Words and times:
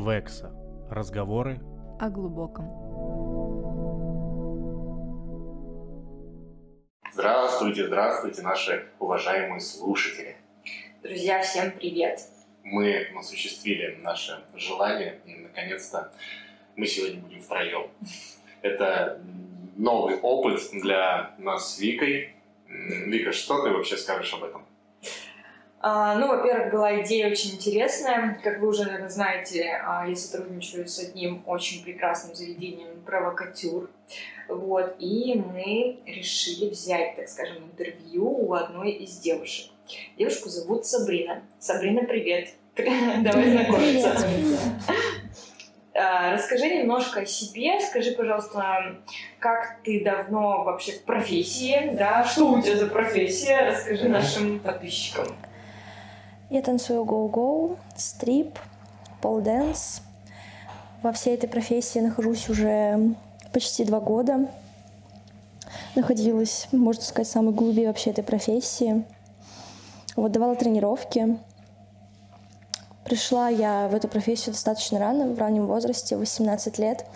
Векса. 0.00 0.52
Разговоры 0.90 1.60
о 1.98 2.08
глубоком. 2.08 2.66
Здравствуйте, 7.12 7.86
здравствуйте, 7.86 8.42
наши 8.42 8.88
уважаемые 8.98 9.60
слушатели. 9.60 10.36
Друзья, 11.02 11.42
всем 11.42 11.72
привет! 11.72 12.20
Мы 12.62 13.08
осуществили 13.18 13.98
наше 14.02 14.42
желание, 14.54 15.20
и 15.26 15.34
наконец-то 15.34 16.12
мы 16.76 16.86
сегодня 16.86 17.20
будем 17.20 17.42
втроем. 17.42 17.90
Это 18.62 19.20
новый 19.76 20.18
опыт 20.20 20.60
для 20.72 21.34
нас 21.38 21.74
с 21.74 21.78
Викой. 21.78 22.34
Вика, 22.66 23.32
что 23.32 23.62
ты 23.62 23.70
вообще 23.70 23.96
скажешь 23.96 24.32
об 24.34 24.44
этом? 24.44 24.64
А, 25.82 26.14
ну, 26.16 26.28
во-первых, 26.28 26.72
была 26.72 27.00
идея 27.00 27.30
очень 27.30 27.54
интересная. 27.54 28.38
Как 28.42 28.60
вы 28.60 28.68
уже, 28.68 28.84
наверное, 28.84 29.08
знаете, 29.08 29.80
а, 29.82 30.06
я 30.06 30.14
сотрудничаю 30.14 30.86
с 30.86 30.98
одним 30.98 31.42
очень 31.46 31.82
прекрасным 31.82 32.34
заведением 32.34 33.00
«Провокатюр». 33.06 33.88
Вот, 34.48 34.96
и 34.98 35.34
мы 35.34 35.98
решили 36.04 36.68
взять, 36.68 37.16
так 37.16 37.28
скажем, 37.28 37.64
интервью 37.64 38.28
у 38.28 38.52
одной 38.52 38.90
из 38.90 39.18
девушек. 39.20 39.70
Девушку 40.18 40.50
зовут 40.50 40.84
Сабрина. 40.84 41.42
Сабрина, 41.58 42.02
привет. 42.02 42.50
Давай 42.76 43.50
знакомиться. 43.50 44.18
А, 45.94 46.34
расскажи 46.34 46.68
немножко 46.68 47.20
о 47.20 47.26
себе, 47.26 47.80
скажи, 47.80 48.12
пожалуйста, 48.12 48.96
как 49.38 49.78
ты 49.82 50.04
давно 50.04 50.62
вообще 50.62 50.92
в 50.92 51.04
профессии, 51.04 51.90
да, 51.94 52.24
что 52.24 52.52
у 52.52 52.60
тебя 52.60 52.76
за 52.76 52.86
профессия, 52.86 53.70
расскажи 53.70 54.08
нашим 54.08 54.60
подписчикам. 54.60 55.26
Я 56.50 56.62
танцую 56.62 57.04
гоу-гоу, 57.04 57.76
стрип, 57.94 58.58
пол-дэнс. 59.22 60.00
Во 61.00 61.12
всей 61.12 61.34
этой 61.34 61.48
профессии 61.48 62.00
нахожусь 62.00 62.48
уже 62.48 63.14
почти 63.52 63.84
два 63.84 64.00
года. 64.00 64.48
Находилась, 65.94 66.66
можно 66.72 67.04
сказать, 67.04 67.28
в 67.28 67.30
самой 67.30 67.54
глуби 67.54 67.86
вообще 67.86 68.10
этой 68.10 68.24
профессии. 68.24 69.04
Вот 70.16 70.32
давала 70.32 70.56
тренировки. 70.56 71.38
Пришла 73.04 73.48
я 73.48 73.86
в 73.86 73.94
эту 73.94 74.08
профессию 74.08 74.52
достаточно 74.52 74.98
рано, 74.98 75.28
в 75.28 75.38
раннем 75.38 75.68
возрасте, 75.68 76.16
18 76.16 76.78
лет. 76.80 77.06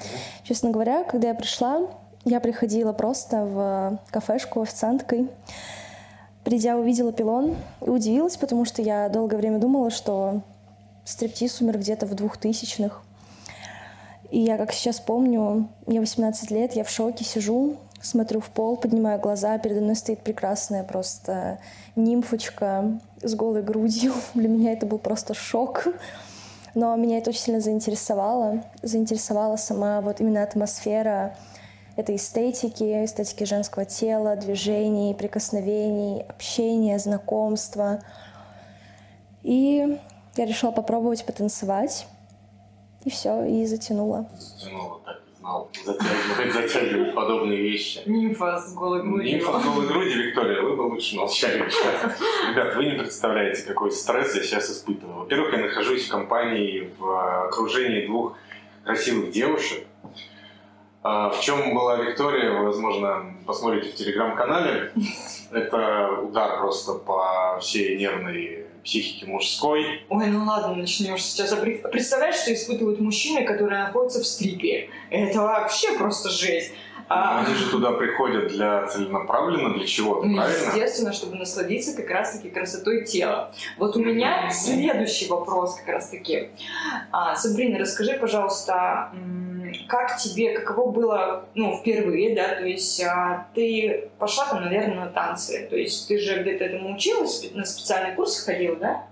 Честно 0.44 0.70
говоря, 0.70 1.02
когда 1.02 1.28
я 1.28 1.34
пришла, 1.34 1.88
я 2.24 2.38
приходила 2.38 2.92
просто 2.92 3.44
в 3.44 3.98
кафешку 4.12 4.62
официанткой. 4.62 5.28
Придя, 6.44 6.76
увидела 6.76 7.12
пилон 7.12 7.56
и 7.80 7.88
удивилась, 7.88 8.36
потому 8.36 8.66
что 8.66 8.82
я 8.82 9.08
долгое 9.08 9.38
время 9.38 9.58
думала, 9.58 9.90
что 9.90 10.42
стриптиз 11.04 11.60
умер 11.62 11.78
где-то 11.78 12.04
в 12.06 12.14
двухтысячных. 12.14 13.02
И 14.30 14.40
я, 14.40 14.58
как 14.58 14.72
сейчас 14.72 15.00
помню, 15.00 15.68
мне 15.86 16.00
18 16.00 16.50
лет, 16.50 16.74
я 16.74 16.84
в 16.84 16.90
шоке 16.90 17.24
сижу, 17.24 17.76
смотрю 18.02 18.40
в 18.40 18.50
пол, 18.50 18.76
поднимаю 18.76 19.18
глаза, 19.20 19.56
передо 19.58 19.80
мной 19.80 19.96
стоит 19.96 20.20
прекрасная 20.20 20.84
просто 20.84 21.58
нимфочка 21.96 23.00
с 23.22 23.34
голой 23.34 23.62
грудью. 23.62 24.12
Для 24.34 24.48
меня 24.48 24.72
это 24.72 24.86
был 24.86 24.98
просто 24.98 25.34
шок. 25.34 25.86
Но 26.74 26.94
меня 26.96 27.18
это 27.18 27.30
очень 27.30 27.40
сильно 27.40 27.60
заинтересовало. 27.60 28.64
Заинтересовала 28.82 29.56
сама 29.56 30.00
вот 30.00 30.20
именно 30.20 30.42
атмосфера 30.42 31.36
это 31.96 32.16
эстетики, 32.16 33.04
эстетики 33.04 33.44
женского 33.44 33.84
тела, 33.84 34.36
движений, 34.36 35.14
прикосновений, 35.14 36.22
общения, 36.22 36.98
знакомства. 36.98 38.02
И 39.42 39.98
я 40.36 40.46
решила 40.46 40.72
попробовать 40.72 41.24
потанцевать. 41.24 42.06
И 43.04 43.10
все, 43.10 43.44
и 43.44 43.66
затянула. 43.66 44.26
Затянула, 44.38 45.00
так 45.04 45.16
и 45.18 45.38
знал. 45.38 45.70
Затягивать, 45.84 46.52
затягивать 46.72 47.14
подобные 47.14 47.58
вещи. 47.58 48.00
Нимфа 48.06 48.58
с 48.58 48.74
голой 48.74 49.02
грудью. 49.02 49.36
Нимфа 49.36 49.60
с 49.60 49.64
голой 49.64 49.86
грудью, 49.86 50.26
Виктория, 50.26 50.62
вы 50.62 50.74
бы 50.74 50.82
лучше 50.82 51.14
молчали. 51.16 51.58
Ребят, 52.50 52.74
вы 52.76 52.86
не 52.86 52.98
представляете, 52.98 53.62
какой 53.62 53.92
стресс 53.92 54.34
я 54.34 54.42
сейчас 54.42 54.70
испытываю. 54.70 55.20
Во-первых, 55.20 55.52
я 55.52 55.58
нахожусь 55.60 56.06
в 56.06 56.10
компании, 56.10 56.90
в 56.98 57.46
окружении 57.46 58.06
двух 58.06 58.36
красивых 58.84 59.30
девушек, 59.30 59.86
в 61.04 61.38
чем 61.40 61.74
была 61.74 61.96
Виктория, 61.96 62.50
вы, 62.50 62.64
возможно, 62.64 63.34
посмотрите 63.46 63.90
в 63.90 63.94
телеграм-канале. 63.94 64.92
Это 65.50 66.08
удар 66.22 66.58
просто 66.58 66.94
по 66.94 67.58
всей 67.60 67.98
нервной 67.98 68.64
психике 68.82 69.26
мужской. 69.26 70.04
Ой, 70.08 70.26
ну 70.26 70.44
ладно, 70.44 70.74
начнешь 70.74 71.22
сейчас. 71.22 71.52
А 71.52 71.56
представляешь, 71.56 72.36
что 72.36 72.52
испытывают 72.54 73.00
мужчины, 73.00 73.44
которые 73.44 73.84
находятся 73.84 74.20
в 74.20 74.26
стрипе? 74.26 74.90
Это 75.10 75.40
вообще 75.40 75.96
просто 75.98 76.30
жесть. 76.30 76.72
А... 77.08 77.44
Они 77.44 77.54
же 77.54 77.70
туда 77.70 77.92
приходят 77.92 78.48
для 78.48 78.86
целенаправленно, 78.86 79.74
для 79.74 79.86
чего-то, 79.86 80.26
ну, 80.26 80.36
правильно? 80.36 80.66
Естественно, 80.68 81.12
чтобы 81.12 81.36
насладиться 81.36 81.94
как 81.94 82.08
раз-таки 82.10 82.48
красотой 82.48 83.04
тела. 83.04 83.52
Вот 83.76 83.96
у 83.96 84.00
меня 84.02 84.48
следующий 84.50 85.28
вопрос 85.28 85.76
как 85.76 85.88
раз-таки. 85.88 86.48
А, 87.12 87.36
Сабрина, 87.36 87.78
расскажи, 87.78 88.14
пожалуйста, 88.14 89.12
как 89.88 90.16
тебе, 90.16 90.58
каково 90.58 90.90
было, 90.90 91.44
ну, 91.54 91.76
впервые, 91.76 92.34
да, 92.34 92.56
то 92.56 92.64
есть 92.64 93.02
а, 93.02 93.48
ты 93.54 94.10
пошла 94.18 94.46
там, 94.46 94.62
наверное, 94.62 95.06
на 95.06 95.10
танцы, 95.10 95.66
то 95.68 95.76
есть 95.76 96.08
ты 96.08 96.18
же 96.18 96.42
где-то 96.42 96.64
этому 96.64 96.94
училась, 96.94 97.50
на 97.54 97.64
специальные 97.64 98.14
курсы 98.14 98.44
ходила, 98.44 98.76
да? 98.76 99.04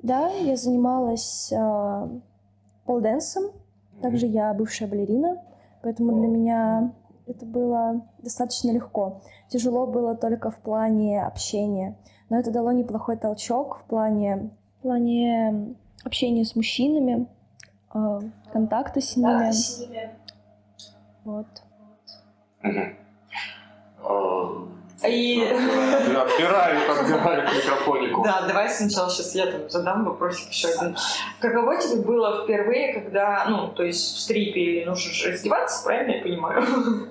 Да, 0.00 0.30
я 0.30 0.56
занималась 0.56 1.52
э, 1.52 2.08
полденсом, 2.84 3.52
также 4.00 4.26
я 4.26 4.52
бывшая 4.52 4.86
балерина, 4.86 5.42
поэтому 5.82 6.18
для 6.18 6.28
меня 6.28 6.92
это 7.26 7.46
было 7.46 8.02
достаточно 8.18 8.72
легко. 8.72 9.22
Тяжело 9.48 9.86
было 9.86 10.16
только 10.16 10.50
в 10.50 10.56
плане 10.56 11.22
общения, 11.22 11.96
но 12.30 12.38
это 12.38 12.50
дало 12.50 12.72
неплохой 12.72 13.16
толчок 13.16 13.78
в 13.78 13.84
плане, 13.84 14.50
в 14.78 14.82
плане 14.82 15.76
общения 16.04 16.44
с 16.44 16.56
мужчинами, 16.56 17.26
э, 17.94 18.20
контакты 18.52 19.00
с 19.00 19.16
ними. 19.16 19.28
Контакты 19.28 19.52
с 19.52 19.78
ними. 19.78 20.16
Вот. 21.24 21.46
И... 25.04 25.42
Отбираю, 25.42 26.90
отбираю 26.90 27.48
к 27.48 27.54
микрофонику. 27.54 28.22
Да, 28.22 28.42
давай 28.46 28.70
сначала 28.70 29.10
сейчас 29.10 29.34
я 29.34 29.46
там 29.46 29.68
задам 29.68 30.04
вопросик 30.04 30.48
еще 30.50 30.68
один. 30.68 30.96
Каково 31.40 31.76
тебе 31.76 32.02
было 32.02 32.44
впервые, 32.44 32.92
когда, 32.92 33.46
ну, 33.48 33.68
то 33.68 33.82
есть 33.82 34.16
в 34.16 34.20
стрипе 34.20 34.84
нужно 34.86 35.12
же 35.12 35.32
раздеваться, 35.32 35.84
правильно 35.84 36.16
я 36.16 36.22
понимаю? 36.22 36.64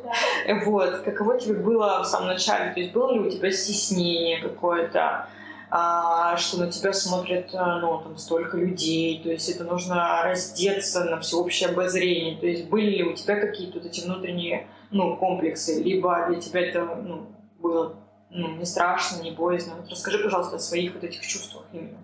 Да. 0.04 0.66
Вот. 0.66 1.02
Каково 1.02 1.40
тебе 1.40 1.56
было 1.56 2.02
в 2.04 2.06
самом 2.06 2.28
начале? 2.28 2.72
То 2.74 2.80
есть 2.80 2.94
было 2.94 3.12
ли 3.12 3.20
у 3.20 3.30
тебя 3.30 3.52
стеснение 3.52 4.42
какое-то? 4.42 5.28
А, 5.72 6.36
что 6.36 6.60
на 6.60 6.70
тебя 6.70 6.92
смотрят 6.92 7.50
а, 7.56 7.80
ну, 7.80 8.00
там, 8.02 8.18
столько 8.18 8.58
людей, 8.58 9.22
то 9.24 9.30
есть 9.30 9.50
это 9.50 9.64
нужно 9.64 10.22
раздеться 10.24 11.06
на 11.06 11.20
всеобщее 11.22 11.70
обозрение, 11.70 12.38
то 12.38 12.46
есть 12.46 12.68
были 12.70 12.98
ли 12.98 13.04
у 13.04 13.14
тебя 13.14 13.40
какие-то 13.40 13.80
вот 13.80 13.88
эти 13.88 14.02
внутренние 14.02 14.68
ну, 14.92 15.16
комплексы, 15.16 15.82
либо 15.82 16.28
для 16.30 16.42
тебя 16.42 16.60
это 16.60 16.84
ну, 16.84 17.28
было 17.60 17.96
ну, 18.30 18.56
не 18.58 18.66
страшно, 18.66 19.22
не 19.22 19.32
боязно. 19.32 19.76
Вот 19.76 19.90
расскажи, 19.90 20.20
пожалуйста, 20.22 20.58
о 20.58 20.60
своих 20.60 20.94
вот 20.94 21.04
этих 21.04 21.22
чувствах 21.22 21.66
именно. 21.74 22.00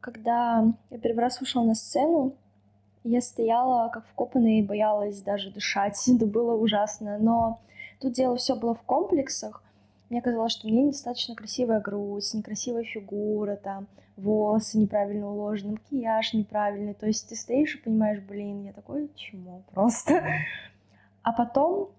Когда 0.00 0.64
я 0.90 0.98
первый 0.98 1.20
раз 1.20 1.40
вышла 1.40 1.62
на 1.62 1.74
сцену, 1.74 2.34
я 3.04 3.20
стояла 3.20 3.88
как 3.88 4.06
вкопанная 4.06 4.58
и 4.58 4.62
боялась 4.62 5.20
даже 5.20 5.50
дышать. 5.50 5.96
Это 6.08 6.26
было 6.26 6.54
ужасно. 6.54 7.18
Но 7.18 7.60
тут 8.00 8.12
дело 8.12 8.36
все 8.36 8.54
было 8.54 8.74
в 8.74 8.82
комплексах. 8.82 9.62
Мне 10.08 10.22
казалось, 10.22 10.52
что 10.52 10.68
меня 10.68 10.82
недостаточно 10.82 11.34
красивая 11.34 11.80
грудь, 11.80 12.32
некрасивая 12.32 12.84
фигура, 12.84 13.56
там, 13.56 13.88
волосы 14.16 14.78
неправильно 14.78 15.30
уложены, 15.30 15.72
макияж 15.72 16.32
неправильный. 16.32 16.94
То 16.94 17.06
есть 17.06 17.28
ты 17.28 17.34
стоишь 17.34 17.74
и 17.74 17.82
понимаешь, 17.82 18.20
блин, 18.20 18.64
я 18.64 18.72
такой 18.72 19.10
чему 19.16 19.62
просто. 19.72 20.22
А 21.22 21.32
потом 21.32 21.90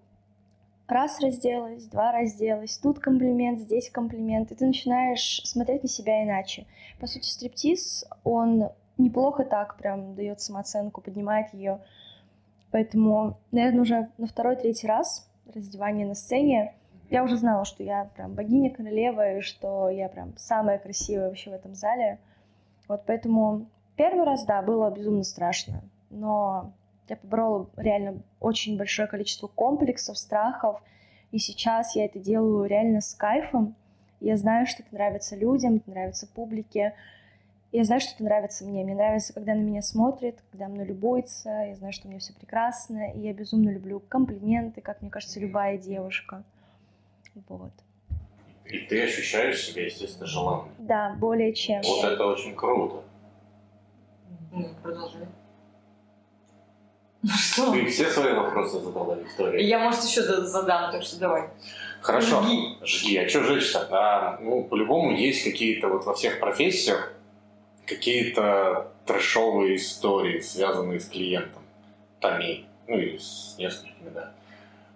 раз 0.86 1.20
разделась, 1.20 1.84
два 1.84 2.12
разделась, 2.12 2.78
тут 2.78 2.98
комплимент, 2.98 3.60
здесь 3.60 3.90
комплимент, 3.90 4.50
и 4.50 4.54
ты 4.54 4.66
начинаешь 4.66 5.42
смотреть 5.44 5.82
на 5.82 5.88
себя 5.88 6.24
иначе. 6.24 6.66
По 6.98 7.06
сути, 7.06 7.28
стриптиз, 7.28 8.06
он 8.24 8.70
неплохо 8.96 9.44
так 9.44 9.76
прям 9.76 10.14
дает 10.14 10.40
самооценку, 10.40 11.02
поднимает 11.02 11.52
ее. 11.52 11.80
Поэтому, 12.70 13.38
наверное, 13.50 13.82
уже 13.82 14.08
на 14.18 14.26
второй-третий 14.26 14.86
раз 14.86 15.30
раздевание 15.54 16.06
на 16.06 16.14
сцене 16.14 16.74
я 17.10 17.24
уже 17.24 17.36
знала, 17.36 17.64
что 17.64 17.82
я 17.82 18.04
прям 18.16 18.34
богиня 18.34 18.70
королева, 18.70 19.38
и 19.38 19.40
что 19.40 19.88
я 19.88 20.08
прям 20.08 20.36
самая 20.36 20.78
красивая 20.78 21.28
вообще 21.28 21.50
в 21.50 21.54
этом 21.54 21.74
зале. 21.74 22.18
Вот 22.86 23.02
поэтому 23.06 23.66
первый 23.96 24.24
раз, 24.24 24.44
да, 24.44 24.62
было 24.62 24.90
безумно 24.90 25.24
страшно, 25.24 25.82
но 26.10 26.72
я 27.08 27.16
поборола 27.16 27.68
реально 27.76 28.22
очень 28.40 28.76
большое 28.76 29.08
количество 29.08 29.46
комплексов, 29.46 30.18
страхов, 30.18 30.82
и 31.30 31.38
сейчас 31.38 31.96
я 31.96 32.04
это 32.04 32.18
делаю 32.18 32.66
реально 32.66 33.00
с 33.00 33.14
кайфом. 33.14 33.74
Я 34.20 34.36
знаю, 34.36 34.66
что 34.66 34.82
это 34.82 34.94
нравится 34.94 35.36
людям, 35.36 35.76
это 35.76 35.90
нравится 35.90 36.26
публике, 36.26 36.94
Я 37.70 37.84
знаю, 37.84 38.00
что 38.00 38.14
это 38.14 38.24
нравится 38.24 38.64
мне. 38.64 38.82
Мне 38.82 38.94
нравится, 38.94 39.34
когда 39.34 39.54
на 39.54 39.60
меня 39.60 39.82
смотрят, 39.82 40.36
когда 40.50 40.68
мной 40.68 40.86
любуется. 40.86 41.50
Я 41.50 41.76
знаю, 41.76 41.92
что 41.92 42.08
меня 42.08 42.18
все 42.18 42.32
прекрасно. 42.32 43.12
И 43.12 43.20
я 43.20 43.34
безумно 43.34 43.68
люблю 43.68 44.00
комплименты, 44.00 44.80
как 44.80 45.02
мне 45.02 45.10
кажется, 45.10 45.38
любая 45.38 45.76
девушка. 45.76 46.44
Вот. 47.48 47.72
И 48.66 48.78
ты 48.80 49.02
ощущаешь 49.02 49.62
себя, 49.62 49.86
естественно, 49.86 50.26
желанной. 50.26 50.70
Да, 50.78 51.14
более 51.18 51.54
чем. 51.54 51.82
Вот 51.82 52.04
это 52.04 52.26
очень 52.26 52.54
круто. 52.54 53.02
Ну, 54.52 54.68
продолжай. 54.82 55.26
Ну 57.22 57.30
что? 57.30 57.72
Ты 57.72 57.86
все 57.86 58.10
свои 58.10 58.34
вопросы 58.34 58.78
задала, 58.80 59.14
Виктория? 59.14 59.60
Я, 59.60 59.78
может, 59.78 60.04
еще 60.04 60.22
задам, 60.22 60.92
так 60.92 61.02
что 61.02 61.18
давай. 61.18 61.50
Хорошо. 62.00 62.42
Жги. 62.42 62.76
Жги. 62.84 63.16
А 63.16 63.28
что 63.28 63.42
жечь-то? 63.42 63.88
А, 63.90 64.38
ну, 64.40 64.64
по-любому 64.64 65.12
есть 65.12 65.44
какие-то 65.44 65.88
вот 65.88 66.04
во 66.04 66.14
всех 66.14 66.38
профессиях 66.38 67.12
какие-то 67.86 68.92
трэшовые 69.06 69.76
истории, 69.76 70.40
связанные 70.40 71.00
с 71.00 71.08
клиентом. 71.08 71.62
Томи. 72.20 72.66
Ну, 72.86 72.98
или 72.98 73.18
с 73.18 73.56
несколькими, 73.58 74.10
да. 74.10 74.32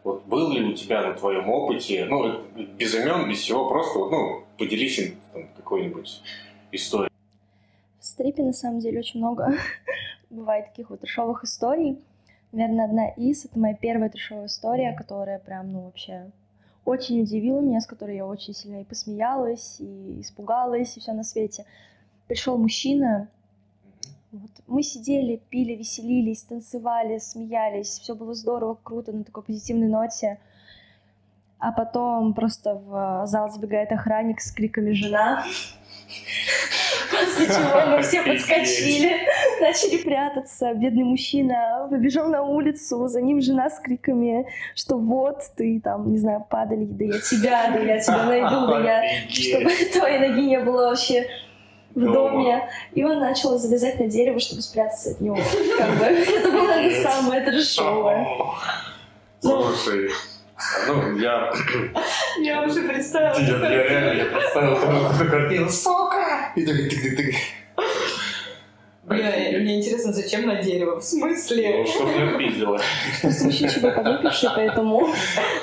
Вот 0.04 0.24
был 0.26 0.50
ли 0.52 0.64
у 0.64 0.74
тебя 0.74 1.02
на 1.02 1.14
твоем 1.14 1.48
опыте, 1.48 2.04
ну, 2.06 2.42
без 2.76 2.94
имен, 2.94 3.28
без 3.28 3.38
всего, 3.38 3.68
просто, 3.68 3.98
вот, 3.98 4.10
ну, 4.10 4.44
поделись 4.58 4.98
им 4.98 5.16
там, 5.32 5.48
какой-нибудь 5.56 6.22
историей. 6.72 7.10
В 8.00 8.04
стрипе, 8.04 8.42
на 8.42 8.52
самом 8.52 8.80
деле, 8.80 8.98
очень 8.98 9.20
много 9.20 9.54
бывает 10.30 10.66
таких 10.66 10.90
вот 10.90 11.00
трешовых 11.00 11.44
историй. 11.44 11.98
Наверное, 12.50 12.86
одна 12.86 13.08
из— 13.10 13.44
это 13.46 13.58
моя 13.58 13.74
первая 13.74 14.10
трешовая 14.10 14.46
история, 14.46 14.92
которая 14.92 15.38
прям, 15.38 15.72
ну, 15.72 15.82
вообще 15.82 16.30
очень 16.84 17.22
удивила 17.22 17.60
меня, 17.60 17.80
с 17.80 17.86
которой 17.86 18.16
я 18.16 18.26
очень 18.26 18.54
сильно 18.54 18.80
и 18.80 18.84
посмеялась, 18.84 19.76
и 19.78 20.20
испугалась, 20.20 20.96
и 20.96 21.00
все 21.00 21.12
на 21.12 21.22
свете. 21.22 21.64
Пришел 22.26 22.58
мужчина, 22.58 23.28
вот. 24.32 24.50
Мы 24.66 24.82
сидели, 24.82 25.42
пили, 25.50 25.74
веселились, 25.74 26.42
танцевали, 26.42 27.18
смеялись, 27.18 27.98
все 27.98 28.14
было 28.14 28.34
здорово, 28.34 28.78
круто, 28.82 29.12
на 29.12 29.24
такой 29.24 29.42
позитивной 29.42 29.88
ноте. 29.88 30.38
А 31.58 31.70
потом 31.70 32.32
просто 32.32 32.74
в 32.74 33.26
зал 33.26 33.50
забегает 33.50 33.92
охранник 33.92 34.40
с 34.40 34.50
криками 34.50 34.92
«Жена!» 34.92 35.44
После 37.10 37.46
чего 37.46 37.86
мы 37.90 38.02
все 38.02 38.22
подскочили, 38.22 39.12
начали 39.60 40.02
прятаться. 40.02 40.72
Бедный 40.74 41.04
мужчина 41.04 41.86
побежал 41.90 42.28
на 42.28 42.42
улицу, 42.42 43.06
за 43.08 43.20
ним 43.20 43.40
жена 43.42 43.68
с 43.68 43.78
криками, 43.80 44.46
что 44.74 44.96
вот 44.96 45.42
ты 45.56 45.78
там, 45.80 46.10
не 46.10 46.18
знаю, 46.18 46.46
падали, 46.48 46.86
да 46.86 47.04
я 47.04 47.20
тебя, 47.20 47.70
да 47.70 47.78
я 47.78 47.98
тебя 47.98 48.24
найду, 48.24 48.66
да 48.66 48.80
я... 48.80 49.28
Чтобы 49.28 49.70
твоей 49.92 50.28
ноги 50.28 50.40
не 50.40 50.60
было 50.60 50.88
вообще 50.88 51.28
в 51.94 52.12
доме, 52.12 52.68
и 52.92 53.04
он 53.04 53.18
начал 53.18 53.58
залезать 53.58 53.98
на 54.00 54.06
дерево, 54.06 54.38
чтобы 54.38 54.62
спрятаться 54.62 55.10
от 55.10 55.20
него. 55.20 55.38
Как 55.78 55.98
бы, 55.98 56.04
это 56.04 56.50
было 56.50 57.02
самое 57.02 57.42
трешовое. 57.42 58.26
Слушай, 59.40 60.10
ну, 60.86 61.16
я... 61.18 61.52
Я 62.40 62.62
уже 62.62 62.82
представила. 62.82 63.38
Я, 63.38 63.58
реально, 63.58 64.24
представил 64.36 64.76
эту 64.76 65.30
картину. 65.30 65.68
Сука! 65.68 66.52
И 66.56 66.64
так, 66.64 66.76
тык, 66.76 67.02
тык, 67.02 67.16
тык. 67.16 67.34
Мне, 69.04 69.58
мне 69.58 69.78
интересно, 69.80 70.12
зачем 70.12 70.46
на 70.46 70.62
дерево? 70.62 71.00
В 71.00 71.02
смысле? 71.02 71.78
Ну, 71.78 71.86
чтобы 71.86 72.12
не. 72.12 72.78
Просто 73.20 73.44
мужчина 73.44 73.68
чего 73.68 73.90
подвыпивший, 73.90 74.50
поэтому 74.54 75.12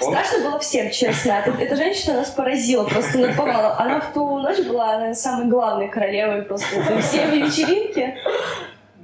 страшно 0.02 0.40
было 0.40 0.60
всем, 0.60 0.92
честно. 0.92 1.44
Эта, 1.60 1.76
женщина 1.78 2.16
нас 2.16 2.32
поразила, 2.32 2.84
просто 2.84 3.18
наповала. 3.18 3.80
Она 3.80 4.02
в 4.02 4.14
ту 4.14 4.40
ночь 4.40 4.60
была 4.60 4.92
наверное, 4.92 5.14
самой 5.14 5.48
главной 5.48 5.88
королевой 5.88 6.42
просто 6.42 6.66
всей 7.02 7.28
вечеринки. 7.28 8.18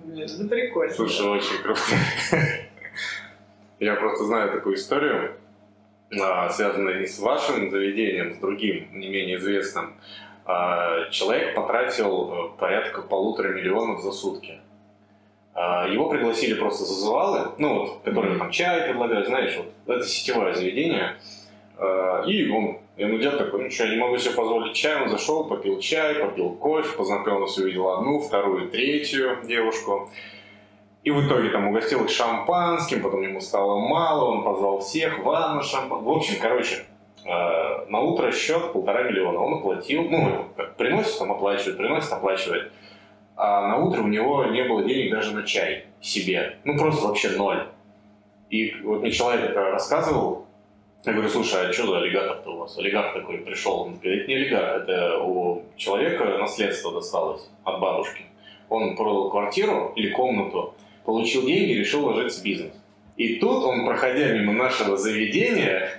Блин, 0.03 0.25
это 0.25 0.47
прикольно. 0.49 0.93
Слушай, 0.93 1.27
очень 1.27 1.61
круто. 1.63 1.81
Я 3.79 3.95
просто 3.95 4.25
знаю 4.25 4.51
такую 4.51 4.75
историю, 4.75 5.35
а, 6.21 6.49
связанную 6.49 6.99
не 6.99 7.07
с 7.07 7.19
вашим 7.19 7.69
заведением, 7.71 8.33
с 8.33 8.37
другим, 8.37 8.89
не 8.93 9.07
менее 9.07 9.37
известным. 9.37 9.95
А, 10.45 11.09
человек 11.09 11.55
потратил 11.55 12.31
э, 12.31 12.59
порядка 12.59 13.01
полутора 13.01 13.49
миллионов 13.49 14.01
за 14.01 14.11
сутки. 14.11 14.59
А, 15.55 15.87
его 15.87 16.07
пригласили 16.07 16.53
просто 16.53 16.85
зазывалы, 16.85 17.53
ну 17.57 17.79
вот, 17.79 18.01
которые 18.03 18.37
там 18.37 18.51
чай 18.51 18.87
предлагают, 18.87 19.27
знаешь, 19.27 19.57
вот 19.57 19.95
это 19.95 20.05
сетевое 20.05 20.53
заведение. 20.53 21.17
И 22.25 22.49
он, 22.49 22.77
ему 22.95 23.17
дед 23.17 23.37
такой, 23.37 23.63
ну 23.63 23.69
что, 23.69 23.83
я 23.83 23.89
не 23.89 23.97
могу 23.97 24.17
себе 24.17 24.33
позволить 24.33 24.77
чай, 24.77 25.01
он 25.01 25.09
зашел, 25.09 25.43
попил 25.43 25.77
чай, 25.81 26.15
попил 26.15 26.51
кофе, 26.51 26.95
познакомился, 26.95 27.63
увидел 27.63 27.89
одну, 27.89 28.21
вторую, 28.21 28.69
третью 28.69 29.39
девушку. 29.43 30.09
И 31.03 31.11
в 31.11 31.27
итоге 31.27 31.49
там 31.49 31.67
угостил 31.67 32.05
их 32.05 32.09
шампанским, 32.09 33.01
потом 33.01 33.23
ему 33.23 33.41
стало 33.41 33.77
мало, 33.77 34.25
он 34.25 34.43
позвал 34.45 34.79
всех, 34.79 35.19
ванну 35.19 35.63
шампан. 35.63 36.01
В 36.01 36.09
общем, 36.09 36.35
короче, 36.41 36.85
на 37.25 37.99
утро 37.99 38.31
счет 38.31 38.71
полтора 38.71 39.03
миллиона. 39.03 39.39
Он 39.39 39.55
оплатил, 39.55 40.03
ну, 40.03 40.45
приносит, 40.77 41.17
там 41.17 41.31
оплачивает, 41.31 41.77
приносит, 41.77 42.11
оплачивает. 42.11 42.71
А 43.35 43.67
на 43.67 43.77
утро 43.77 44.01
у 44.01 44.07
него 44.07 44.45
не 44.45 44.63
было 44.63 44.83
денег 44.83 45.11
даже 45.11 45.35
на 45.35 45.43
чай 45.43 45.85
себе. 46.01 46.57
Ну, 46.63 46.77
просто 46.77 47.07
вообще 47.07 47.29
ноль. 47.31 47.67
И 48.49 48.75
вот 48.83 49.01
мне 49.01 49.11
человек 49.11 49.55
рассказывал, 49.55 50.45
я 51.03 51.13
говорю, 51.13 51.29
слушай, 51.29 51.69
а 51.69 51.73
что 51.73 51.87
за 51.87 51.97
аллигатор-то 51.97 52.51
у 52.51 52.57
вас? 52.57 52.77
Олигарх 52.77 53.13
такой 53.13 53.39
пришел. 53.39 53.81
Он 53.81 53.95
говорит, 53.95 54.21
это 54.21 54.27
не 54.29 54.35
олигарх, 54.35 54.83
это 54.83 55.19
у 55.19 55.63
человека 55.75 56.25
наследство 56.39 56.93
досталось 56.93 57.49
от 57.63 57.79
бабушки. 57.79 58.23
Он 58.69 58.95
продал 58.95 59.29
квартиру 59.29 59.93
или 59.95 60.11
комнату, 60.11 60.73
получил 61.03 61.45
деньги, 61.45 61.73
решил 61.73 62.01
вложиться 62.01 62.41
в 62.41 62.43
бизнес. 62.43 62.73
И 63.17 63.35
тут 63.35 63.63
он, 63.63 63.85
проходя 63.85 64.29
мимо 64.33 64.53
нашего 64.53 64.97
заведения, 64.97 65.89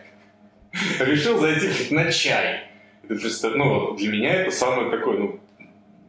решил 1.01 1.39
зайти 1.39 1.95
на 1.95 2.11
чай. 2.11 2.65
Ну, 3.09 3.95
для 3.95 4.13
меня 4.13 4.33
это 4.35 4.51
самое 4.51 4.91
такое, 4.91 5.19
ну, 5.19 5.41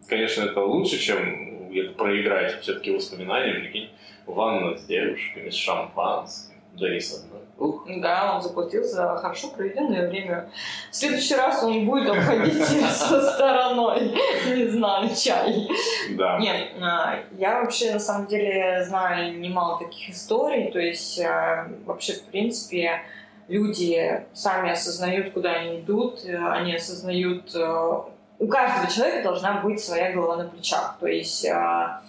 конечно, 0.08 0.44
это 0.44 0.62
лучше, 0.62 0.98
чем 0.98 1.70
где-то 1.70 1.94
проиграть 1.94 2.62
все-таки 2.62 2.92
воспоминания, 2.92 3.54
прикинь, 3.54 3.90
ванна 4.26 4.78
с 4.78 4.86
девушками, 4.86 5.50
с 5.50 5.56
шампанским, 5.56 6.56
да 6.74 6.96
и 6.96 7.00
с 7.00 7.14
одной. 7.14 7.42
Ух. 7.60 7.88
Да, 7.88 8.36
он 8.36 8.42
заплатил 8.42 8.84
за 8.84 9.16
хорошо 9.16 9.48
проведенное 9.50 10.08
время. 10.08 10.50
В 10.92 10.96
следующий 10.96 11.36
раз 11.36 11.64
он 11.64 11.86
будет 11.86 12.08
обходить 12.08 12.64
со 12.64 13.32
стороной, 13.32 14.14
не 14.56 14.68
знаю, 14.68 15.10
чай. 15.16 15.68
Да. 16.12 16.38
Нет, 16.38 16.74
а, 16.80 17.20
я 17.38 17.62
вообще 17.62 17.94
на 17.94 18.00
самом 18.00 18.28
деле 18.28 18.84
знаю 18.86 19.40
немало 19.40 19.80
таких 19.80 20.12
историй, 20.12 20.72
то 20.72 20.80
есть 20.80 21.20
а, 21.20 21.68
вообще, 21.86 22.14
в 22.14 22.24
принципе, 22.26 23.02
люди 23.48 24.26
сами 24.34 24.72
осознают, 24.72 25.34
куда 25.34 25.52
они 25.54 25.80
идут, 25.80 26.26
э, 26.26 26.38
они 26.38 26.76
осознают... 26.76 27.56
э, 27.56 28.02
У 28.40 28.48
каждого 28.48 28.92
человека 28.92 29.24
должна 29.24 29.62
быть 29.62 29.80
своя 29.80 30.12
голова 30.12 30.38
на 30.38 30.50
плечах, 30.50 30.98
то 31.00 31.08
есть 31.08 31.46
а, 31.48 32.02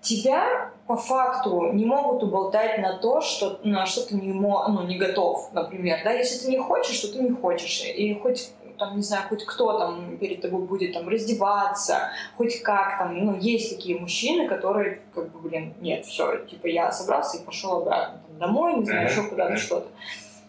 тебя 0.00 0.70
по 0.86 0.96
факту 0.96 1.72
не 1.72 1.84
могут 1.84 2.22
уболтать 2.22 2.78
на 2.78 2.96
то, 2.96 3.20
что, 3.20 3.60
на 3.64 3.86
что 3.86 4.08
ты 4.08 4.14
не, 4.14 4.32
ну, 4.32 4.82
не 4.84 4.96
готов, 4.96 5.52
например, 5.52 5.98
да, 6.04 6.12
если 6.12 6.44
ты 6.44 6.50
не 6.50 6.58
хочешь, 6.58 7.00
то 7.00 7.12
ты 7.12 7.18
не 7.18 7.30
хочешь, 7.30 7.82
и 7.84 8.14
хоть 8.14 8.50
там, 8.78 8.96
не 8.96 9.02
знаю, 9.02 9.24
хоть 9.28 9.44
кто 9.44 9.78
там 9.78 10.16
перед 10.18 10.40
тобой 10.42 10.62
будет 10.62 10.92
там 10.92 11.08
раздеваться, 11.08 12.10
хоть 12.36 12.62
как 12.62 12.98
там, 12.98 13.18
ну, 13.18 13.36
есть 13.38 13.74
такие 13.76 13.98
мужчины, 13.98 14.48
которые, 14.48 15.00
как 15.14 15.30
бы, 15.30 15.48
блин, 15.48 15.74
нет, 15.80 16.04
все, 16.06 16.36
типа, 16.44 16.66
я 16.66 16.92
собрался 16.92 17.38
и 17.38 17.44
пошел 17.44 17.78
обратно 17.78 18.20
там, 18.26 18.38
домой, 18.38 18.74
не 18.76 18.84
знаю, 18.84 19.08
еще 19.08 19.22
куда-то 19.22 19.56
что-то. 19.56 19.88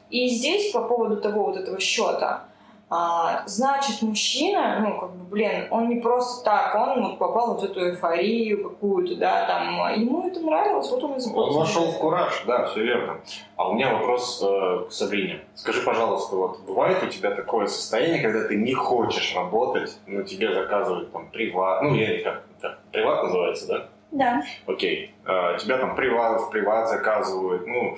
И 0.10 0.28
здесь 0.28 0.72
по 0.72 0.82
поводу 0.84 1.22
того 1.22 1.46
вот 1.46 1.58
этого 1.58 1.80
счета, 1.80 2.48
а, 2.90 3.44
значит, 3.48 4.02
мужчина, 4.02 4.80
ну, 4.80 4.98
как 4.98 5.12
бы, 5.12 5.26
блин, 5.26 5.68
он 5.72 5.90
не 5.90 5.98
просто 5.98 6.46
так, 6.46 6.74
он 6.74 7.04
вот 7.04 7.20
попал 7.20 7.54
вот 7.54 7.62
в 7.62 7.66
эту 7.66 7.82
эйфорию 7.82 8.64
какую-то, 8.64 9.18
да, 9.18 9.46
там, 9.46 9.94
ему 10.00 10.26
это 10.26 10.40
нравилось, 10.40 10.90
вот 10.90 11.04
он 11.04 11.16
и 11.16 11.20
заплатил. 11.20 11.54
Он 11.54 11.60
вошел 11.60 11.92
в 11.92 12.00
кураж, 12.00 12.44
да, 12.48 12.68
все 12.68 12.84
верно. 12.84 13.20
А 13.58 13.70
у 13.70 13.74
меня 13.74 13.92
вопрос 13.94 14.42
э, 14.42 14.86
к 14.88 14.92
Сабрине. 14.94 15.42
Скажи, 15.54 15.82
пожалуйста, 15.82 16.38
вот 16.38 16.62
бывает 16.62 17.04
у 17.04 17.08
тебя 17.08 17.32
такое 17.32 17.68
состояние, 17.68 18.22
когда 18.22 18.48
ты 18.48 18.56
не 18.56 18.74
хочешь 18.74 19.36
работать, 19.36 19.98
но 20.06 20.22
тебе 20.22 20.54
заказывают 20.54 21.12
там 21.12 21.30
приват, 21.30 21.82
ну, 21.82 21.94
я 21.94 22.16
не 22.16 22.20
как, 22.20 22.44
как 22.62 22.80
приват 22.94 23.22
называется, 23.24 23.68
да? 23.68 23.88
Да. 24.12 24.44
Окей. 24.66 25.14
Э, 25.26 25.58
тебя 25.60 25.78
там 25.78 25.94
приват, 25.98 26.42
в 26.42 26.50
приват 26.52 26.88
заказывают, 26.88 27.68
ну, 27.68 27.98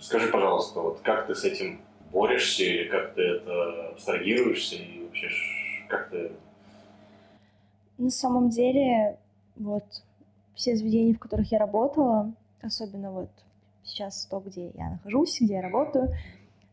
скажи, 0.00 0.28
пожалуйста, 0.28 0.80
вот 0.80 1.00
как 1.00 1.26
ты 1.26 1.34
с 1.34 1.44
этим 1.44 1.80
борешься, 2.12 2.64
или 2.64 2.88
как 2.88 3.14
ты 3.14 3.22
это 3.22 3.88
абстрагируешься, 3.90 4.76
и 4.76 5.04
вообще 5.04 5.28
как 5.88 6.10
ты... 6.10 6.32
На 7.98 8.10
самом 8.10 8.48
деле, 8.48 9.18
вот 9.56 9.84
все 10.54 10.74
заведения, 10.74 11.14
в 11.14 11.18
которых 11.18 11.50
я 11.52 11.58
работала, 11.58 12.32
особенно 12.62 13.10
вот 13.10 13.30
сейчас 13.84 14.26
то, 14.26 14.40
где 14.40 14.70
я 14.70 14.90
нахожусь, 14.90 15.40
где 15.40 15.54
я 15.54 15.62
работаю, 15.62 16.14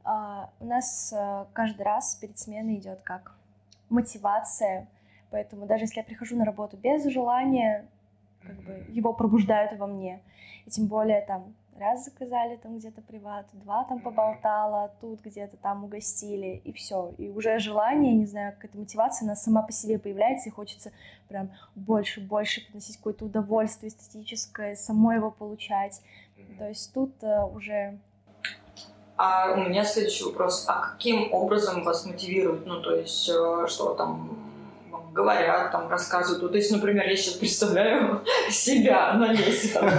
а, 0.03 0.50
у 0.60 0.65
нас 0.65 1.13
а, 1.15 1.48
каждый 1.53 1.81
раз 1.81 2.15
перед 2.15 2.39
сменой 2.39 2.75
идет 2.75 3.01
как 3.03 3.34
мотивация 3.89 4.88
Поэтому 5.29 5.65
даже 5.65 5.84
если 5.84 6.00
я 6.00 6.03
прихожу 6.03 6.38
на 6.38 6.46
работу 6.46 6.77
без 6.77 7.05
желания, 7.05 7.86
как 8.41 8.55
бы 8.62 8.86
его 8.89 9.13
пробуждают 9.13 9.77
во 9.77 9.88
мне. 9.88 10.22
И 10.65 10.69
тем 10.69 10.88
более 10.88 11.22
там 11.22 11.53
раз 11.77 12.05
заказали 12.05 12.57
там 12.57 12.77
где-то 12.77 13.01
приват, 13.01 13.48
два 13.53 13.84
там 13.84 14.00
поболтала, 14.00 14.93
тут 15.01 15.22
где-то 15.22 15.57
там 15.57 15.86
угостили, 15.86 16.62
и 16.63 16.72
все. 16.74 17.13
И 17.17 17.29
уже 17.29 17.60
желание, 17.60 18.13
не 18.13 18.25
знаю, 18.25 18.53
какая-то 18.53 18.77
мотивация, 18.77 19.25
она 19.25 19.36
сама 19.36 19.62
по 19.62 19.72
себе 19.72 20.00
появляется, 20.00 20.50
и 20.50 20.51
хочется 20.51 20.91
прям 21.27 21.51
больше, 21.75 22.22
больше 22.22 22.65
приносить 22.67 22.98
какое-то 22.98 23.25
удовольствие 23.25 23.89
эстетическое, 23.89 24.75
самой 24.75 25.17
его 25.17 25.31
получать. 25.31 26.01
То 26.57 26.67
есть 26.67 26.93
тут 26.93 27.12
uh, 27.24 27.53
уже... 27.53 28.00
А 29.15 29.53
у 29.53 29.57
меня 29.57 29.84
следующий 29.84 30.25
вопрос. 30.25 30.65
А 30.67 30.91
каким 30.91 31.34
образом 31.34 31.84
вас 31.84 32.05
мотивируют? 32.05 32.65
Ну, 32.67 32.81
то 32.81 32.96
есть, 32.96 33.27
э, 33.27 33.65
что 33.67 33.96
там 33.96 34.46
говорят, 35.17 35.71
там, 35.71 35.89
рассказывают. 35.89 36.43
Вот, 36.43 36.51
то 36.51 36.57
есть, 36.57 36.71
например, 36.71 37.09
я 37.09 37.15
сейчас 37.17 37.33
представляю 37.33 38.24
себя 38.50 39.13
на 39.13 39.33
месте, 39.33 39.69
там, 39.74 39.89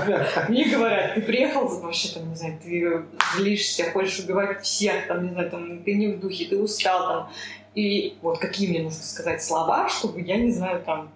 мне 0.49 0.65
говорят, 0.65 1.15
ты 1.15 1.23
приехал, 1.23 1.67
вообще, 1.67 2.15
там, 2.15 2.31
не 2.31 2.37
знаю, 2.37 2.59
ты 2.63 3.05
злишься, 3.37 3.91
хочешь 3.91 4.21
убивать 4.21 4.63
всех, 4.63 5.09
там, 5.09 5.25
не 5.25 5.33
знаю, 5.33 5.51
там, 5.51 5.83
ты 5.83 5.95
не 5.95 6.07
в 6.09 6.21
духе, 6.21 6.47
ты 6.47 6.59
устал, 6.59 7.09
там. 7.09 7.33
И 7.75 8.17
вот 8.23 8.39
какие 8.39 8.69
мне 8.69 8.83
нужно 8.83 9.03
сказать 9.03 9.43
слова, 9.43 9.89
чтобы 9.89 10.21
я, 10.21 10.37
не 10.37 10.53
знаю, 10.53 10.83
там, 10.85 11.11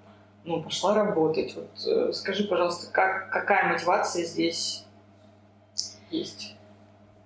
ну, 0.44 0.62
пошла 0.62 0.94
работать. 0.94 1.54
Вот 1.54 1.70
э, 1.86 2.12
скажи, 2.12 2.44
пожалуйста, 2.44 2.92
как, 2.92 3.30
какая 3.30 3.72
мотивация 3.72 4.24
здесь 4.24 4.84
есть? 6.10 6.56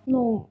Ну, 0.04 0.49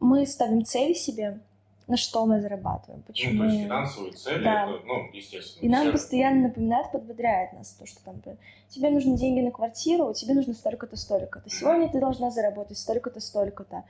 мы 0.00 0.26
ставим 0.26 0.64
цели 0.64 0.92
себе, 0.92 1.40
на 1.88 1.96
что 1.96 2.26
мы 2.26 2.40
зарабатываем, 2.40 3.02
почему. 3.02 3.32
Ну, 3.32 3.38
то 3.40 3.46
есть 3.46 3.64
финансовые 3.64 4.12
цели, 4.12 4.44
да. 4.44 4.64
это, 4.64 4.86
ну, 4.86 5.10
естественно. 5.12 5.64
И 5.64 5.68
нам 5.68 5.90
постоянно 5.90 6.48
напоминает, 6.48 6.92
подбодряет 6.92 7.54
нас, 7.54 7.72
то, 7.72 7.86
что 7.86 8.04
там, 8.04 8.20
тебе 8.68 8.90
нужны 8.90 9.16
деньги 9.16 9.40
на 9.40 9.50
квартиру, 9.50 10.12
тебе 10.12 10.34
нужно 10.34 10.52
столько-то, 10.52 10.96
столько-то. 10.96 11.48
Сегодня 11.48 11.88
ты 11.90 11.98
должна 11.98 12.30
заработать 12.30 12.76
столько-то, 12.76 13.20
столько-то. 13.20 13.84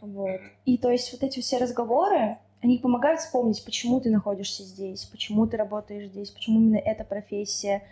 Угу. 0.00 0.12
Вот. 0.12 0.40
И 0.66 0.76
то 0.76 0.90
есть 0.90 1.12
вот 1.12 1.22
эти 1.22 1.40
все 1.40 1.56
разговоры, 1.56 2.36
они 2.62 2.76
помогают 2.76 3.20
вспомнить, 3.20 3.64
почему 3.64 4.00
ты 4.00 4.10
находишься 4.10 4.62
здесь, 4.62 5.06
почему 5.06 5.46
ты 5.46 5.56
работаешь 5.56 6.08
здесь, 6.08 6.30
почему 6.30 6.60
именно 6.60 6.76
эта 6.76 7.04
профессия, 7.04 7.82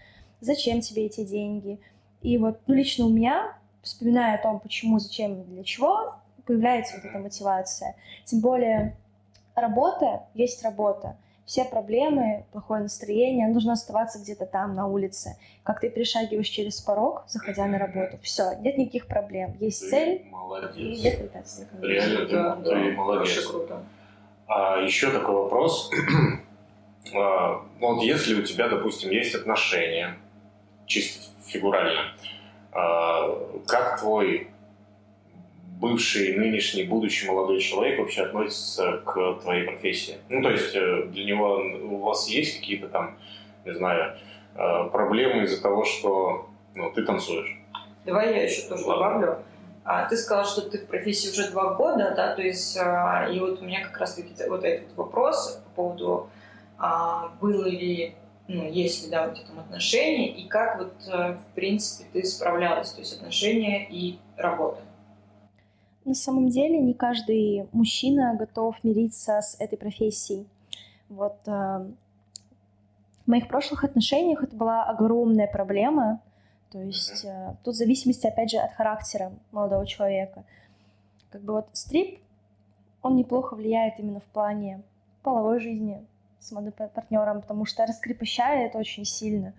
зачем 0.41 0.83
тебе 0.83 1.07
эти 1.07 1.25
деньги. 1.25 1.81
И 2.21 2.37
вот 2.37 2.61
ну, 2.67 2.75
лично 2.75 3.07
у 3.07 3.09
меня, 3.11 3.57
вспоминая 3.83 4.35
о 4.39 4.43
том, 4.43 4.61
почему, 4.61 4.99
зачем, 4.99 5.43
для 5.45 5.65
чего, 5.65 6.17
появляется 6.45 6.97
вот 6.97 7.05
эта 7.07 7.19
мотивация. 7.19 7.97
Тем 8.25 8.41
более 8.41 8.97
работа 9.61 10.25
есть 10.35 10.63
работа. 10.65 11.17
Все 11.45 11.65
проблемы, 11.65 12.45
плохое 12.53 12.83
настроение, 12.83 13.49
нужно 13.49 13.73
оставаться 13.73 14.19
где-то 14.19 14.45
там, 14.45 14.75
на 14.75 14.87
улице. 14.87 15.39
Как 15.63 15.81
ты 15.81 15.89
перешагиваешь 15.89 16.49
через 16.49 16.79
порог, 16.81 17.25
заходя 17.27 17.65
на 17.67 17.79
работу, 17.79 18.19
все, 18.23 18.53
нет 18.61 18.77
никаких 18.77 19.07
проблем. 19.07 19.57
Есть 19.59 19.81
Ты 19.85 19.89
цель, 19.91 20.27
молодец. 20.31 20.77
и 20.77 21.01
нет 21.01 21.19
препятствий. 21.19 21.67
Реально, 21.81 22.27
ты, 22.27 22.33
Да, 22.33 22.57
ты 22.57 22.63
да, 22.65 22.77
молодец. 22.97 23.47
Круто. 23.47 23.83
А 24.47 24.77
еще 24.83 25.11
такой 25.11 25.35
вопрос. 25.35 25.91
А, 27.15 27.63
вот 27.81 28.03
если 28.03 28.35
у 28.39 28.43
тебя, 28.43 28.69
допустим, 28.69 29.11
есть 29.11 29.35
отношения, 29.35 30.19
чисто 30.85 31.23
фигурально, 31.47 32.13
а, 32.73 33.63
как 33.67 33.99
твой 34.01 34.51
бывший, 35.81 36.37
нынешний, 36.37 36.85
будущий 36.85 37.29
молодой 37.29 37.61
человек 37.61 37.99
вообще 37.99 38.23
относится 38.23 39.03
к 39.05 39.41
твоей 39.43 39.65
профессии? 39.65 40.17
Ну, 40.29 40.43
то 40.43 40.51
есть 40.51 40.75
э, 40.75 41.05
для 41.07 41.25
него 41.25 41.57
у 41.83 41.99
вас 41.99 42.29
есть 42.29 42.59
какие-то 42.59 42.89
там, 42.89 43.17
не 43.65 43.75
знаю, 43.75 44.17
э, 44.55 44.89
проблемы 44.91 45.45
из-за 45.45 45.63
того, 45.63 45.85
что 45.85 46.49
ну, 46.75 46.91
ты 46.93 47.03
танцуешь? 47.03 47.59
Давай 48.05 48.35
я 48.35 48.45
еще 48.45 48.63
тоже 48.69 48.85
Ладно. 48.87 49.21
добавлю. 49.21 49.39
А, 49.85 50.07
ты 50.07 50.19
сказал, 50.19 50.45
что 50.45 50.69
ты 50.69 50.79
в 50.79 50.87
профессии 50.87 51.31
уже 51.31 51.51
два 51.51 51.73
года, 51.73 52.13
да, 52.15 52.35
то 52.35 52.43
есть, 52.43 52.77
а, 52.77 53.27
и 53.33 53.41
вот 53.41 53.63
у 53.63 53.65
меня 53.65 53.83
как 53.83 53.99
раз-таки 53.99 54.35
вот 54.47 54.63
этот 54.63 54.95
вопрос 54.97 55.63
по 55.65 55.71
поводу, 55.71 56.29
а, 56.77 57.31
было 57.41 57.67
ли, 57.67 58.15
ну, 58.49 58.71
есть 58.71 59.05
ли, 59.05 59.11
да, 59.11 59.27
вот 59.27 59.39
это 59.39 59.59
отношения, 59.59 60.29
и 60.29 60.47
как 60.47 60.79
вот, 60.79 60.93
э, 61.07 61.33
в 61.35 61.55
принципе, 61.55 62.07
ты 62.13 62.25
справлялась, 62.25 62.93
то 62.93 63.01
есть 63.01 63.15
отношения 63.15 63.87
и 63.91 64.19
работа. 64.37 64.83
На 66.09 66.15
самом 66.15 66.49
деле 66.49 66.81
не 66.81 66.95
каждый 66.95 67.69
мужчина 67.73 68.35
готов 68.35 68.83
мириться 68.83 69.43
с 69.43 69.61
этой 69.61 69.77
профессией. 69.77 70.47
Вот 71.11 71.37
э, 71.47 71.51
в 71.51 73.27
моих 73.27 73.47
прошлых 73.47 73.85
отношениях 73.85 74.43
это 74.43 74.57
была 74.57 74.85
огромная 74.85 75.47
проблема. 75.47 76.23
То 76.73 76.81
есть 76.81 77.27
э, 77.27 77.57
тут 77.63 77.75
в 77.75 77.77
зависимости, 77.77 78.27
опять 78.27 78.51
же, 78.51 78.57
от 78.57 78.73
характера 78.73 79.35
молодого 79.53 79.87
человека. 79.87 80.45
Как 81.29 81.43
бы 81.43 81.53
вот 81.53 81.69
стрип, 81.75 82.21
он 83.03 83.15
неплохо 83.15 83.55
влияет 83.55 84.01
именно 84.01 84.21
в 84.21 84.27
плане 84.33 84.81
половой 85.23 85.61
жизни 85.61 86.07
с 86.39 86.51
молодым 86.53 86.73
пар- 86.73 86.89
партнером, 86.89 87.43
потому 87.43 87.67
что 87.67 87.85
раскрепощает 87.85 88.75
очень 88.77 89.05
сильно. 89.05 89.53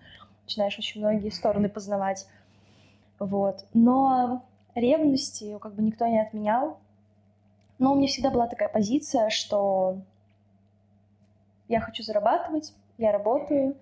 Начинаешь 0.46 0.76
очень 0.76 1.00
многие 1.00 1.30
стороны 1.30 1.68
познавать. 1.68 2.26
Вот. 3.20 3.66
Но 3.72 4.42
ревности 4.74 5.58
как 5.58 5.74
бы 5.74 5.82
никто 5.82 6.06
не 6.06 6.20
отменял. 6.20 6.78
Но 7.78 7.92
у 7.92 7.96
меня 7.96 8.08
всегда 8.08 8.30
была 8.30 8.46
такая 8.46 8.68
позиция, 8.68 9.30
что 9.30 9.98
я 11.68 11.80
хочу 11.80 12.02
зарабатывать, 12.02 12.74
я 12.98 13.12
работаю, 13.12 13.76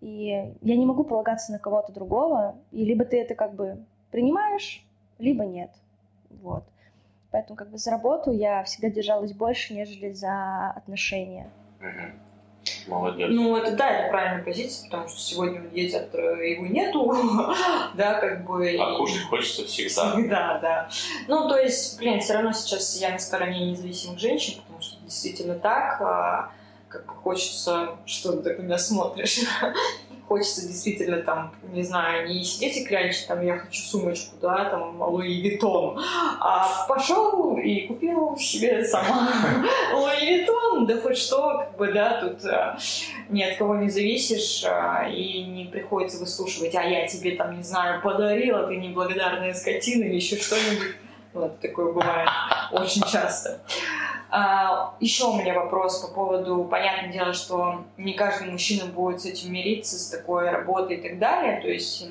и 0.00 0.54
я 0.60 0.76
не 0.76 0.86
могу 0.86 1.04
полагаться 1.04 1.52
на 1.52 1.58
кого-то 1.58 1.92
другого, 1.92 2.56
и 2.70 2.84
либо 2.84 3.04
ты 3.04 3.20
это 3.20 3.34
как 3.34 3.54
бы 3.54 3.84
принимаешь, 4.10 4.84
либо 5.18 5.44
нет. 5.44 5.70
Вот. 6.30 6.64
Поэтому 7.30 7.56
как 7.56 7.70
бы 7.70 7.78
за 7.78 7.90
работу 7.92 8.30
я 8.32 8.62
всегда 8.64 8.90
держалась 8.90 9.32
больше, 9.32 9.74
нежели 9.74 10.12
за 10.12 10.70
отношения. 10.70 11.48
Мгм. 11.80 12.29
Молодец. 12.86 13.28
Ну, 13.30 13.56
это 13.56 13.72
да, 13.72 13.90
это 13.90 14.10
правильная 14.10 14.44
позиция, 14.44 14.84
потому 14.90 15.08
что 15.08 15.18
сегодня 15.18 15.60
он 15.60 15.70
есть, 15.72 15.92
завтра 15.94 16.44
его 16.44 16.66
нету, 16.66 17.12
да, 17.94 18.14
как 18.14 18.44
бы. 18.46 18.76
А 18.78 18.96
кушать 18.96 19.22
хочется 19.22 19.64
всегда. 19.64 20.12
Всегда, 20.12 20.58
да. 20.60 20.88
Ну, 21.28 21.48
то 21.48 21.56
есть, 21.56 21.98
блин, 21.98 22.20
все 22.20 22.34
равно 22.34 22.52
сейчас 22.52 23.00
я 23.00 23.10
на 23.10 23.18
стороне 23.18 23.70
независимых 23.70 24.18
женщин, 24.18 24.60
потому 24.62 24.82
что 24.82 24.96
действительно 25.04 25.54
так, 25.54 26.00
а, 26.00 26.52
как 26.88 27.06
бы 27.06 27.14
хочется, 27.14 27.96
что 28.06 28.32
ты 28.32 28.56
на 28.56 28.62
меня 28.62 28.78
смотришь, 28.78 29.40
хочется 30.30 30.64
действительно 30.64 31.16
там, 31.22 31.52
не 31.72 31.82
знаю, 31.82 32.28
не 32.28 32.44
сидеть 32.44 32.76
и 32.76 32.84
клянчить, 32.84 33.26
там, 33.26 33.44
я 33.44 33.58
хочу 33.58 33.82
сумочку, 33.82 34.36
да, 34.40 34.70
там, 34.70 35.02
Луи 35.02 35.40
Виттон, 35.40 35.98
а 36.38 36.86
пошел 36.86 37.56
и 37.56 37.88
купил 37.88 38.36
себе 38.36 38.84
сама 38.84 39.28
Луи 39.92 40.38
Виттон, 40.38 40.86
да 40.86 41.00
хоть 41.00 41.18
что, 41.18 41.58
как 41.58 41.76
бы, 41.76 41.92
да, 41.92 42.20
тут 42.20 42.44
а, 42.44 42.78
ни 43.28 43.42
от 43.42 43.56
кого 43.56 43.74
не 43.74 43.90
зависишь, 43.90 44.62
а, 44.64 45.08
и 45.08 45.42
не 45.42 45.64
приходится 45.64 46.18
выслушивать, 46.18 46.76
а 46.76 46.84
я 46.84 47.08
тебе 47.08 47.32
там, 47.32 47.56
не 47.56 47.64
знаю, 47.64 48.00
подарила, 48.00 48.68
ты 48.68 48.76
неблагодарная 48.76 49.52
скотина 49.52 50.04
или 50.04 50.14
еще 50.14 50.36
что-нибудь. 50.36 50.94
Вот, 51.32 51.58
такое 51.58 51.92
бывает 51.92 52.28
очень 52.70 53.02
часто. 53.02 53.60
А, 54.32 54.94
еще 55.00 55.24
у 55.24 55.38
меня 55.38 55.54
вопрос 55.54 56.00
по 56.00 56.14
поводу, 56.14 56.64
понятное 56.70 57.12
дело, 57.12 57.32
что 57.32 57.84
не 57.96 58.14
каждый 58.14 58.50
мужчина 58.50 58.86
будет 58.86 59.20
с 59.20 59.26
этим 59.26 59.52
мириться, 59.52 59.98
с 59.98 60.08
такой 60.08 60.50
работой 60.50 60.96
и 60.96 61.02
так 61.02 61.18
далее. 61.18 61.60
То 61.60 61.68
есть 61.68 62.06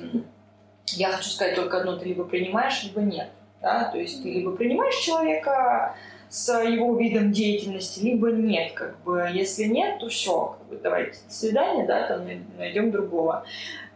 я 0.88 1.12
хочу 1.12 1.30
сказать 1.30 1.54
только 1.54 1.78
одно, 1.78 1.96
ты 1.96 2.06
либо 2.06 2.24
принимаешь, 2.24 2.84
либо 2.84 3.00
нет. 3.00 3.30
Да? 3.62 3.84
То 3.84 3.98
есть 3.98 4.22
ты 4.22 4.30
либо 4.32 4.52
принимаешь 4.52 4.96
человека 4.96 5.94
с 6.28 6.62
его 6.62 6.94
видом 6.96 7.32
деятельности, 7.32 8.00
либо 8.00 8.30
нет. 8.30 8.72
Как 8.74 9.02
бы, 9.02 9.28
если 9.32 9.64
нет, 9.64 9.98
то 9.98 10.08
все, 10.08 10.56
как 10.58 10.68
бы, 10.68 10.76
давайте 10.76 11.18
до 11.26 11.32
свидания, 11.32 11.86
да, 11.86 12.06
там 12.06 12.26
найдем 12.58 12.90
другого. 12.90 13.44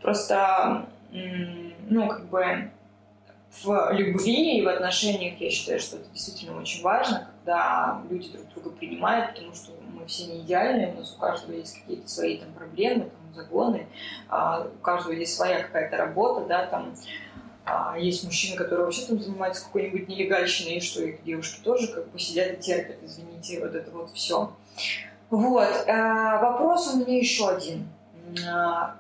Просто, 0.00 0.86
ну, 1.12 2.08
как 2.08 2.26
бы 2.28 2.70
в 3.62 3.90
любви 3.92 4.58
и 4.58 4.62
в 4.62 4.68
отношениях 4.68 5.40
я 5.40 5.50
считаю, 5.50 5.78
что 5.78 5.96
это 5.96 6.08
действительно 6.10 6.58
очень 6.58 6.82
важно, 6.82 7.28
когда 7.44 8.02
люди 8.08 8.30
друг 8.30 8.48
друга 8.54 8.70
принимают, 8.70 9.34
потому 9.34 9.54
что 9.54 9.72
мы 9.92 10.06
все 10.06 10.26
не 10.26 10.40
идеальны, 10.40 10.92
у 10.94 10.98
нас 10.98 11.14
у 11.14 11.20
каждого 11.20 11.52
есть 11.52 11.78
какие-то 11.78 12.08
свои 12.08 12.38
там 12.38 12.52
проблемы, 12.52 13.10
там, 13.10 13.34
загоны, 13.34 13.86
а, 14.28 14.66
у 14.66 14.82
каждого 14.82 15.12
есть 15.12 15.36
своя 15.36 15.62
какая-то 15.62 15.96
работа, 15.98 16.46
да, 16.46 16.66
там 16.66 16.94
а, 17.66 17.98
есть 17.98 18.24
мужчины, 18.24 18.56
которые 18.56 18.86
вообще 18.86 19.06
там 19.06 19.20
занимаются 19.20 19.64
какой-нибудь 19.64 20.08
нелегальщиной, 20.08 20.76
и 20.76 20.80
что 20.80 21.02
их 21.02 21.22
девушки 21.22 21.60
тоже 21.62 21.88
как 21.88 22.10
бы 22.10 22.18
сидят 22.18 22.52
и 22.52 22.56
терпят, 22.56 22.96
извините, 23.02 23.60
вот 23.60 23.74
это 23.74 23.90
вот 23.90 24.10
все. 24.12 24.52
Вот, 25.28 25.84
а, 25.86 26.40
вопрос 26.40 26.94
у 26.94 26.98
меня 26.98 27.18
еще 27.18 27.50
один. 27.50 27.88
А, 28.48 28.96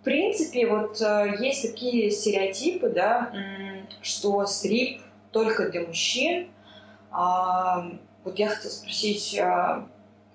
в 0.00 0.04
принципе, 0.04 0.66
вот 0.66 1.00
э, 1.00 1.36
есть 1.38 1.62
такие 1.62 2.10
стереотипы, 2.10 2.88
да, 2.88 3.32
что 4.00 4.44
стрип 4.46 5.00
только 5.30 5.70
для 5.70 5.82
мужчин. 5.86 6.48
А, 7.12 7.90
вот 8.24 8.38
я 8.38 8.48
хотела 8.48 8.70
спросить, 8.70 9.38
а, 9.38 9.86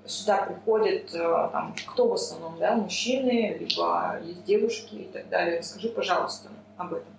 сюда 0.05 0.43
приходят 0.43 1.13
э, 1.13 1.49
там, 1.51 1.75
кто 1.87 2.07
в 2.07 2.13
основном, 2.13 2.57
да, 2.59 2.75
мужчины, 2.75 3.57
либо 3.59 4.19
есть 4.23 4.43
девушки 4.45 4.95
и 4.95 5.03
так 5.05 5.27
далее. 5.29 5.59
Расскажи, 5.59 5.89
пожалуйста, 5.89 6.49
об 6.77 6.93
этом. 6.93 7.11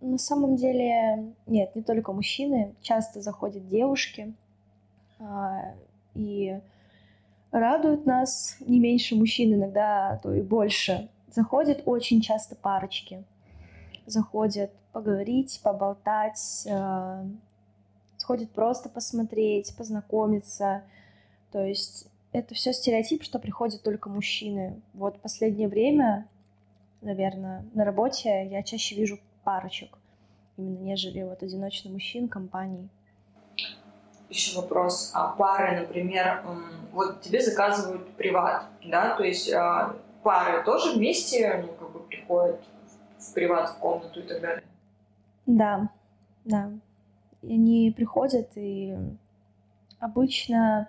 На 0.00 0.18
самом 0.18 0.56
деле, 0.56 1.32
нет, 1.46 1.74
не 1.74 1.82
только 1.82 2.12
мужчины, 2.12 2.74
часто 2.82 3.20
заходят 3.20 3.66
девушки, 3.68 4.34
а, 5.18 5.74
и 6.14 6.60
радуют 7.50 8.06
нас 8.06 8.56
не 8.60 8.78
меньше 8.78 9.16
мужчин, 9.16 9.54
иногда 9.54 10.20
то 10.22 10.32
и 10.34 10.42
больше. 10.42 11.08
Заходят 11.30 11.82
очень 11.86 12.20
часто 12.20 12.54
парочки. 12.54 13.24
Заходят 14.06 14.70
поговорить, 14.92 15.60
поболтать, 15.64 16.66
сходят 18.26 18.50
просто 18.50 18.88
посмотреть, 18.88 19.72
познакомиться. 19.76 20.82
То 21.52 21.64
есть 21.64 22.08
это 22.32 22.56
все 22.56 22.72
стереотип, 22.72 23.22
что 23.22 23.38
приходят 23.38 23.84
только 23.84 24.08
мужчины. 24.08 24.82
Вот 24.94 25.22
последнее 25.22 25.68
время, 25.68 26.26
наверное, 27.02 27.64
на 27.72 27.84
работе 27.84 28.48
я 28.50 28.64
чаще 28.64 28.96
вижу 28.96 29.20
парочек, 29.44 29.96
именно 30.56 30.78
нежели 30.78 31.22
вот 31.22 31.44
одиночных 31.44 31.92
мужчин, 31.92 32.28
компаний. 32.28 32.88
Еще 34.28 34.60
вопрос. 34.60 35.12
А 35.14 35.28
пары, 35.28 35.82
например, 35.82 36.44
вот 36.90 37.20
тебе 37.20 37.40
заказывают 37.40 38.08
приват, 38.16 38.64
да, 38.84 39.16
то 39.16 39.22
есть 39.22 39.52
а, 39.52 39.94
пары 40.24 40.64
тоже 40.64 40.96
вместе, 40.96 41.62
ну, 41.64 41.72
как 41.74 41.92
бы 41.92 42.00
приходят 42.00 42.60
в 43.20 43.32
приват, 43.34 43.70
в 43.70 43.78
комнату 43.78 44.18
и 44.18 44.24
так 44.24 44.40
далее? 44.40 44.64
Да, 45.46 45.88
да. 46.44 46.72
И 47.46 47.54
они 47.54 47.92
приходят, 47.96 48.50
и 48.56 48.96
обычно 50.00 50.88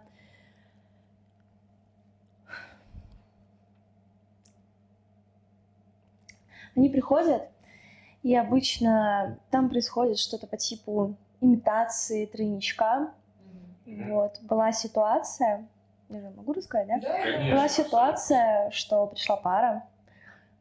они 6.75 6.89
приходят, 6.89 7.47
и 8.23 8.35
обычно 8.35 9.37
там 9.51 9.69
происходит 9.69 10.17
что-то 10.17 10.47
по 10.47 10.57
типу 10.57 11.15
имитации 11.41 12.25
тройничка. 12.25 13.13
Mm-hmm. 13.85 14.13
Вот. 14.13 14.39
Была 14.41 14.71
ситуация, 14.71 15.67
я 16.09 16.21
же 16.21 16.31
могу 16.31 16.53
рассказать, 16.53 16.87
да? 16.87 16.99
Да, 16.99 17.21
Конечно. 17.21 17.51
Была 17.51 17.69
ситуация, 17.69 18.71
что 18.71 19.05
пришла 19.05 19.37
пара, 19.37 19.83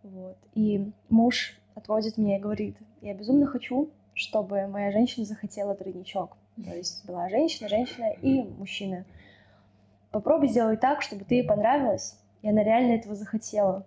вот, 0.02 0.36
и 0.52 0.92
муж 1.08 1.58
отводит 1.74 2.18
меня 2.18 2.36
и 2.36 2.40
говорит, 2.40 2.76
я 3.00 3.14
безумно 3.14 3.46
хочу, 3.46 3.88
чтобы 4.16 4.66
моя 4.66 4.90
женщина 4.90 5.24
захотела 5.24 5.74
тройничок. 5.74 6.36
То 6.56 6.74
есть 6.74 7.04
была 7.04 7.28
женщина, 7.28 7.68
женщина 7.68 8.12
и 8.22 8.42
мужчина. 8.42 9.04
Попробуй 10.10 10.48
сделать 10.48 10.80
так, 10.80 11.02
чтобы 11.02 11.24
ты 11.24 11.36
ей 11.36 11.44
понравилась, 11.44 12.18
и 12.40 12.48
она 12.48 12.64
реально 12.64 12.92
этого 12.92 13.14
захотела. 13.14 13.84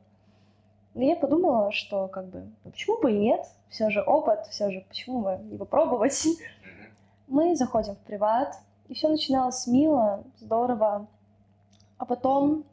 И 0.93 1.05
я 1.05 1.15
подумала, 1.15 1.71
что 1.71 2.07
как 2.07 2.27
бы, 2.27 2.48
ну 2.63 2.71
почему 2.71 3.01
бы 3.01 3.12
и 3.12 3.17
нет? 3.17 3.45
Все 3.69 3.89
же 3.89 4.01
опыт, 4.01 4.45
все 4.48 4.69
же, 4.69 4.86
почему 4.88 5.21
бы 5.21 5.39
не 5.43 5.57
попробовать? 5.57 6.27
Мы 7.27 7.55
заходим 7.55 7.95
в 7.95 8.00
приват, 8.00 8.55
и 8.88 8.93
все 8.93 9.07
начиналось 9.07 9.65
мило, 9.67 10.24
здорово. 10.39 11.07
А 11.98 12.05
потом 12.05 12.65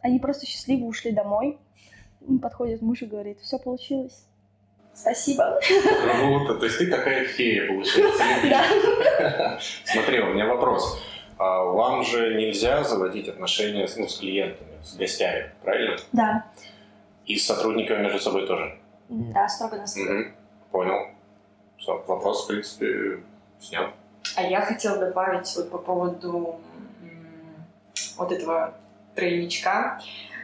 они 0.00 0.18
просто 0.18 0.46
счастливо 0.46 0.84
ушли 0.86 1.12
домой. 1.12 1.58
Подходит 2.42 2.82
муж 2.82 3.02
и 3.02 3.06
говорит, 3.06 3.40
все 3.40 3.58
получилось. 3.58 4.26
Спасибо. 4.94 5.58
Круто. 6.18 6.54
То 6.56 6.66
есть 6.66 6.78
ты 6.78 6.86
такая 6.90 7.24
фея, 7.24 7.66
получается. 7.68 8.22
Да. 8.50 9.58
Смотри, 9.84 10.20
у 10.20 10.32
меня 10.34 10.46
вопрос. 10.46 11.00
А 11.38 11.64
Вам 11.64 12.04
же 12.04 12.34
нельзя 12.34 12.84
заводить 12.84 13.28
отношения 13.28 13.86
с, 13.88 13.96
ну, 13.96 14.06
с 14.08 14.18
клиентами, 14.18 14.78
с 14.82 14.94
гостями, 14.96 15.50
правильно? 15.62 15.96
Да. 16.12 16.44
И 17.24 17.36
с 17.36 17.46
сотрудниками 17.46 18.02
между 18.02 18.18
собой 18.18 18.46
тоже. 18.46 18.78
Да, 19.08 19.48
строго 19.48 19.76
на 19.76 19.84
Мгм. 19.96 20.34
Понял. 20.70 21.08
Всё, 21.78 22.04
Вопрос, 22.06 22.44
в 22.44 22.48
принципе, 22.48 23.20
снят. 23.58 23.90
А 24.36 24.42
я 24.42 24.60
хотела 24.60 24.98
добавить 24.98 25.50
вот 25.56 25.70
по 25.70 25.78
поводу 25.78 26.60
вот 28.16 28.32
этого 28.32 28.74
тройничка. 29.14 30.00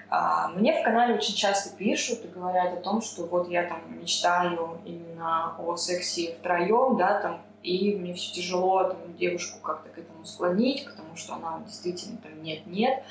А, 0.09 0.49
Мне 0.49 0.81
в 0.81 0.85
канале 0.85 1.14
очень 1.14 1.35
часто 1.35 1.77
пишут 1.77 2.25
и 2.25 2.29
говорят 2.29 2.73
о 2.75 2.81
том, 2.81 3.03
что 3.03 3.25
вот 3.25 3.49
я 3.49 3.64
там 3.64 3.81
мечтаю 4.01 4.79
именно 4.85 5.57
о 5.59 5.77
сексе 5.77 6.35
втроем, 6.38 6.97
да, 6.97 7.21
там, 7.21 7.42
и 7.62 7.97
мне 7.97 8.14
все 8.14 8.33
тяжело 8.33 8.85
там, 8.85 9.16
девушку 9.19 9.59
как-то 9.61 9.88
к 9.88 9.99
этому 9.99 10.25
склонить, 10.25 10.85
потому 10.85 11.16
что 11.16 11.35
она 11.35 11.61
действительно 11.66 12.19
там 12.19 12.40
нет-нет. 12.40 13.03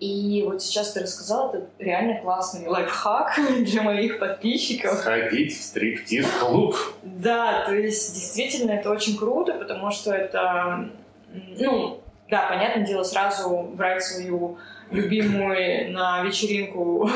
И 0.00 0.42
вот 0.46 0.62
сейчас 0.62 0.92
ты 0.92 1.00
рассказала, 1.00 1.54
это 1.54 1.66
реально 1.78 2.20
классный 2.20 2.66
лайфхак 2.66 3.38
для 3.64 3.82
моих 3.82 4.18
подписчиков. 4.18 4.94
Сходить 4.94 5.52
в 5.52 5.62
стриптиз-клуб. 5.62 6.76
Да, 7.02 7.66
то 7.66 7.74
есть 7.74 8.14
действительно 8.14 8.70
это 8.70 8.90
очень 8.90 9.18
круто, 9.18 9.52
потому 9.54 9.90
что 9.90 10.12
это, 10.12 10.88
ну, 11.58 12.00
да, 12.30 12.46
понятное 12.48 12.84
дело, 12.84 13.02
сразу 13.02 13.70
брать 13.74 14.02
свою 14.02 14.58
любимую 14.90 15.92
на 15.92 16.22
вечеринку 16.22 17.10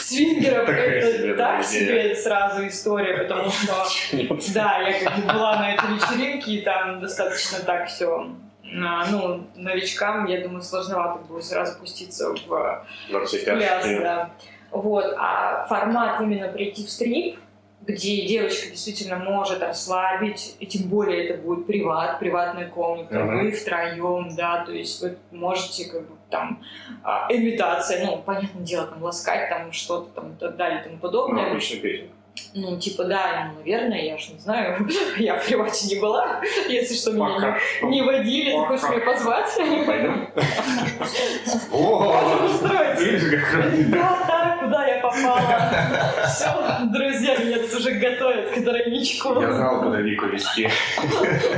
Свингеров. 0.00 0.68
это 0.68 1.36
так 1.36 1.64
себе 1.64 2.14
сразу 2.14 2.66
история, 2.66 3.18
потому 3.18 3.50
что, 3.50 4.52
да, 4.54 4.78
я 4.78 5.04
как 5.04 5.16
бы 5.16 5.32
была 5.32 5.56
на 5.56 5.74
этой 5.74 5.94
вечеринке, 5.94 6.52
и 6.52 6.60
там 6.62 7.00
достаточно 7.00 7.60
так 7.60 7.88
все 7.88 8.28
ну, 8.74 9.46
новичкам, 9.54 10.26
я 10.26 10.42
думаю, 10.42 10.62
сложновато 10.62 11.24
будет 11.24 11.44
сразу 11.44 11.78
пуститься 11.78 12.30
в 12.30 12.84
пляс, 13.08 13.84
да. 13.84 14.30
Вот, 14.70 15.14
а 15.16 15.66
формат 15.68 16.20
именно 16.20 16.48
прийти 16.48 16.84
в 16.84 16.90
стрип, 16.90 17.38
где 17.86 18.26
девочка 18.26 18.70
действительно 18.70 19.16
может 19.16 19.62
расслабить, 19.62 20.56
и 20.60 20.66
тем 20.66 20.88
более 20.88 21.26
это 21.26 21.42
будет 21.42 21.66
приват, 21.66 22.18
приватная 22.18 22.68
комната, 22.68 23.18
Мгм. 23.20 23.44
вы 23.44 23.50
втроем, 23.52 24.34
да, 24.34 24.64
то 24.64 24.72
есть 24.72 25.00
вы 25.02 25.16
можете 25.30 25.90
как 25.90 26.02
бы 26.02 26.14
там 26.30 26.62
а, 27.02 27.26
имитация, 27.30 28.06
ну, 28.06 28.22
понятное 28.22 28.64
дело, 28.64 28.86
там 28.86 29.02
ласкать, 29.02 29.48
там 29.50 29.72
что-то 29.72 30.08
там 30.14 30.32
и 30.32 30.36
так 30.36 30.56
далее 30.56 30.80
и 30.80 30.84
тому 30.84 30.94
Ну, 30.96 31.00
подобное. 31.00 31.50
обычная 31.50 31.80
песня. 31.80 32.08
Ну, 32.52 32.76
типа, 32.80 33.04
да, 33.04 33.52
ну, 33.52 33.58
наверное, 33.60 34.02
я 34.02 34.18
ж 34.18 34.30
не 34.30 34.38
знаю, 34.40 34.88
я 35.18 35.38
в 35.38 35.46
привате 35.46 35.94
не 35.94 36.00
была, 36.00 36.40
если 36.68 36.94
что, 36.96 37.12
меня 37.12 37.26
Пока 37.34 37.58
что. 37.58 37.86
не, 37.86 38.02
водили, 38.02 38.50
ты 38.50 38.58
хочешь 38.66 38.80
Пока. 38.82 38.94
меня 38.96 39.04
позвать? 39.04 39.50
Пойдем? 39.86 40.28
Да, 43.90 44.18
так, 44.26 44.53
куда 44.64 44.86
я 44.86 45.00
попала? 45.00 46.26
Все, 46.26 46.48
друзья 46.86 47.36
меня 47.36 47.58
тут 47.58 47.74
уже 47.74 47.92
готовят 47.92 48.50
к 48.50 48.64
тройничку. 48.64 49.40
Я 49.40 49.52
знал, 49.52 49.82
куда 49.82 49.98
Вику 50.00 50.26
вести. 50.26 50.68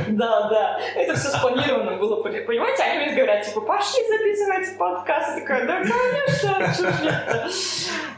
Да, 0.09 0.49
да. 0.49 0.79
Это 0.95 1.15
все 1.15 1.29
спланировано 1.29 1.97
было. 1.97 2.21
Понимаете, 2.21 2.83
они 2.83 3.05
мне 3.05 3.15
говорят, 3.15 3.45
типа, 3.45 3.61
пошли 3.61 4.01
записывать 4.07 4.77
подкаст. 4.77 5.35
Я 5.35 5.41
такая, 5.41 5.67
да, 5.67 5.81
конечно, 5.81 7.03
нет-то?» 7.03 7.49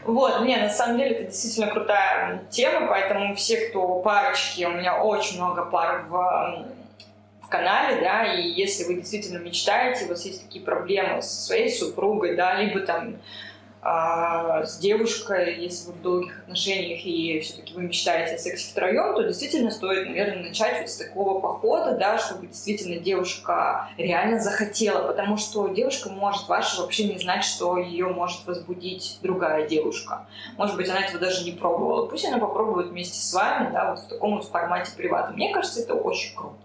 Вот, 0.04 0.40
не, 0.42 0.56
на 0.56 0.70
самом 0.70 0.98
деле 0.98 1.10
это 1.10 1.24
действительно 1.24 1.68
крутая 1.68 2.42
тема, 2.50 2.86
поэтому 2.88 3.34
все, 3.36 3.68
кто 3.68 4.00
парочки, 4.00 4.64
у 4.64 4.70
меня 4.70 5.02
очень 5.02 5.36
много 5.36 5.66
пар 5.66 6.06
в 6.08 6.64
канале, 7.48 8.00
да, 8.00 8.32
и 8.32 8.48
если 8.48 8.84
вы 8.84 8.94
действительно 8.94 9.38
мечтаете, 9.38 10.06
у 10.06 10.08
вас 10.08 10.24
есть 10.24 10.46
такие 10.46 10.64
проблемы 10.64 11.20
со 11.20 11.46
своей 11.46 11.70
супругой, 11.70 12.34
да, 12.34 12.54
либо 12.54 12.80
там 12.80 13.16
а, 13.82 14.62
с 14.62 14.78
девушкой, 14.78 15.58
если 15.58 15.86
вы 15.86 15.92
в 15.94 16.02
долгих 16.02 16.40
отношениях 16.40 17.00
и 17.04 17.40
все-таки 17.40 17.72
вы 17.72 17.84
мечтаете 17.84 18.34
о 18.34 18.38
сексе 18.38 18.70
втроем, 18.70 19.14
то 19.14 19.22
действительно 19.22 19.70
стоит, 19.70 20.06
наверное, 20.06 20.48
начать 20.48 20.80
вот 20.80 20.90
с 20.90 20.96
такого 20.96 21.40
похода, 21.40 21.92
да, 21.92 22.18
чтобы 22.18 22.46
действительно 22.46 23.00
девушка 23.00 23.88
реально 23.96 24.38
захотела, 24.38 25.06
потому 25.06 25.38
что 25.38 25.68
девушка 25.68 26.10
может 26.10 26.46
ваша 26.46 26.82
вообще 26.82 27.04
не 27.04 27.18
знать, 27.18 27.42
что 27.42 27.78
ее 27.78 28.08
может 28.08 28.46
возбудить 28.46 29.18
другая 29.22 29.66
девушка. 29.66 30.26
Может 30.58 30.76
быть, 30.76 30.88
она 30.90 31.00
этого 31.00 31.18
даже 31.18 31.44
не 31.44 31.52
пробовала. 31.52 32.06
Пусть 32.06 32.26
она 32.26 32.36
попробует 32.36 32.88
вместе 32.88 33.18
с 33.18 33.32
вами, 33.32 33.72
да, 33.72 33.92
вот 33.92 34.00
в 34.00 34.08
таком 34.08 34.34
вот 34.34 34.44
формате 34.44 34.92
привата. 34.94 35.32
Мне 35.32 35.54
кажется, 35.54 35.80
это 35.80 35.94
очень 35.94 36.36
круто. 36.36 36.56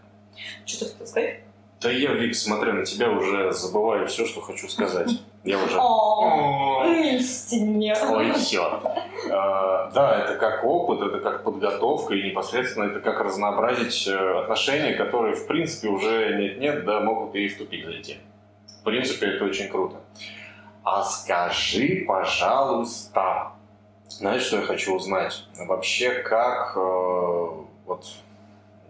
Что 0.65 0.85
ты 0.85 0.91
хотел 0.91 1.07
сказать? 1.07 1.39
Да 1.79 1.91
я, 1.91 2.13
Вик, 2.13 2.35
смотря 2.35 2.73
на 2.73 2.83
тебя, 2.83 3.09
уже 3.09 3.53
забываю 3.53 4.05
все, 4.07 4.25
что 4.25 4.41
хочу 4.41 4.67
сказать. 4.67 5.11
Я 5.45 5.63
уже... 5.63 5.77
О, 5.77 6.81
Ой, 6.81 7.03
милости 7.03 7.55
мне. 7.55 7.93
все. 8.33 8.81
Да, 9.29 10.25
это 10.25 10.35
как 10.39 10.63
опыт, 10.63 11.01
это 11.01 11.19
как 11.19 11.43
подготовка, 11.43 12.15
и 12.15 12.29
непосредственно 12.29 12.85
это 12.85 12.99
как 12.99 13.21
разнообразить 13.21 14.07
э, 14.07 14.39
отношения, 14.39 14.93
которые, 14.93 15.35
в 15.35 15.47
принципе, 15.47 15.87
уже 15.87 16.35
нет-нет, 16.35 16.83
да, 16.83 16.99
могут 16.99 17.35
и 17.35 17.47
в 17.47 17.57
тупик 17.57 17.85
зайти. 17.85 18.17
В 18.81 18.83
принципе, 18.83 19.27
это 19.27 19.45
очень 19.45 19.69
круто. 19.69 19.97
А 20.83 21.03
скажи, 21.03 22.03
пожалуйста, 22.07 23.51
знаешь, 24.09 24.43
что 24.43 24.57
я 24.57 24.63
хочу 24.63 24.95
узнать? 24.95 25.45
Вообще, 25.57 26.15
как 26.15 26.73
э, 26.75 27.47
вот 27.85 28.05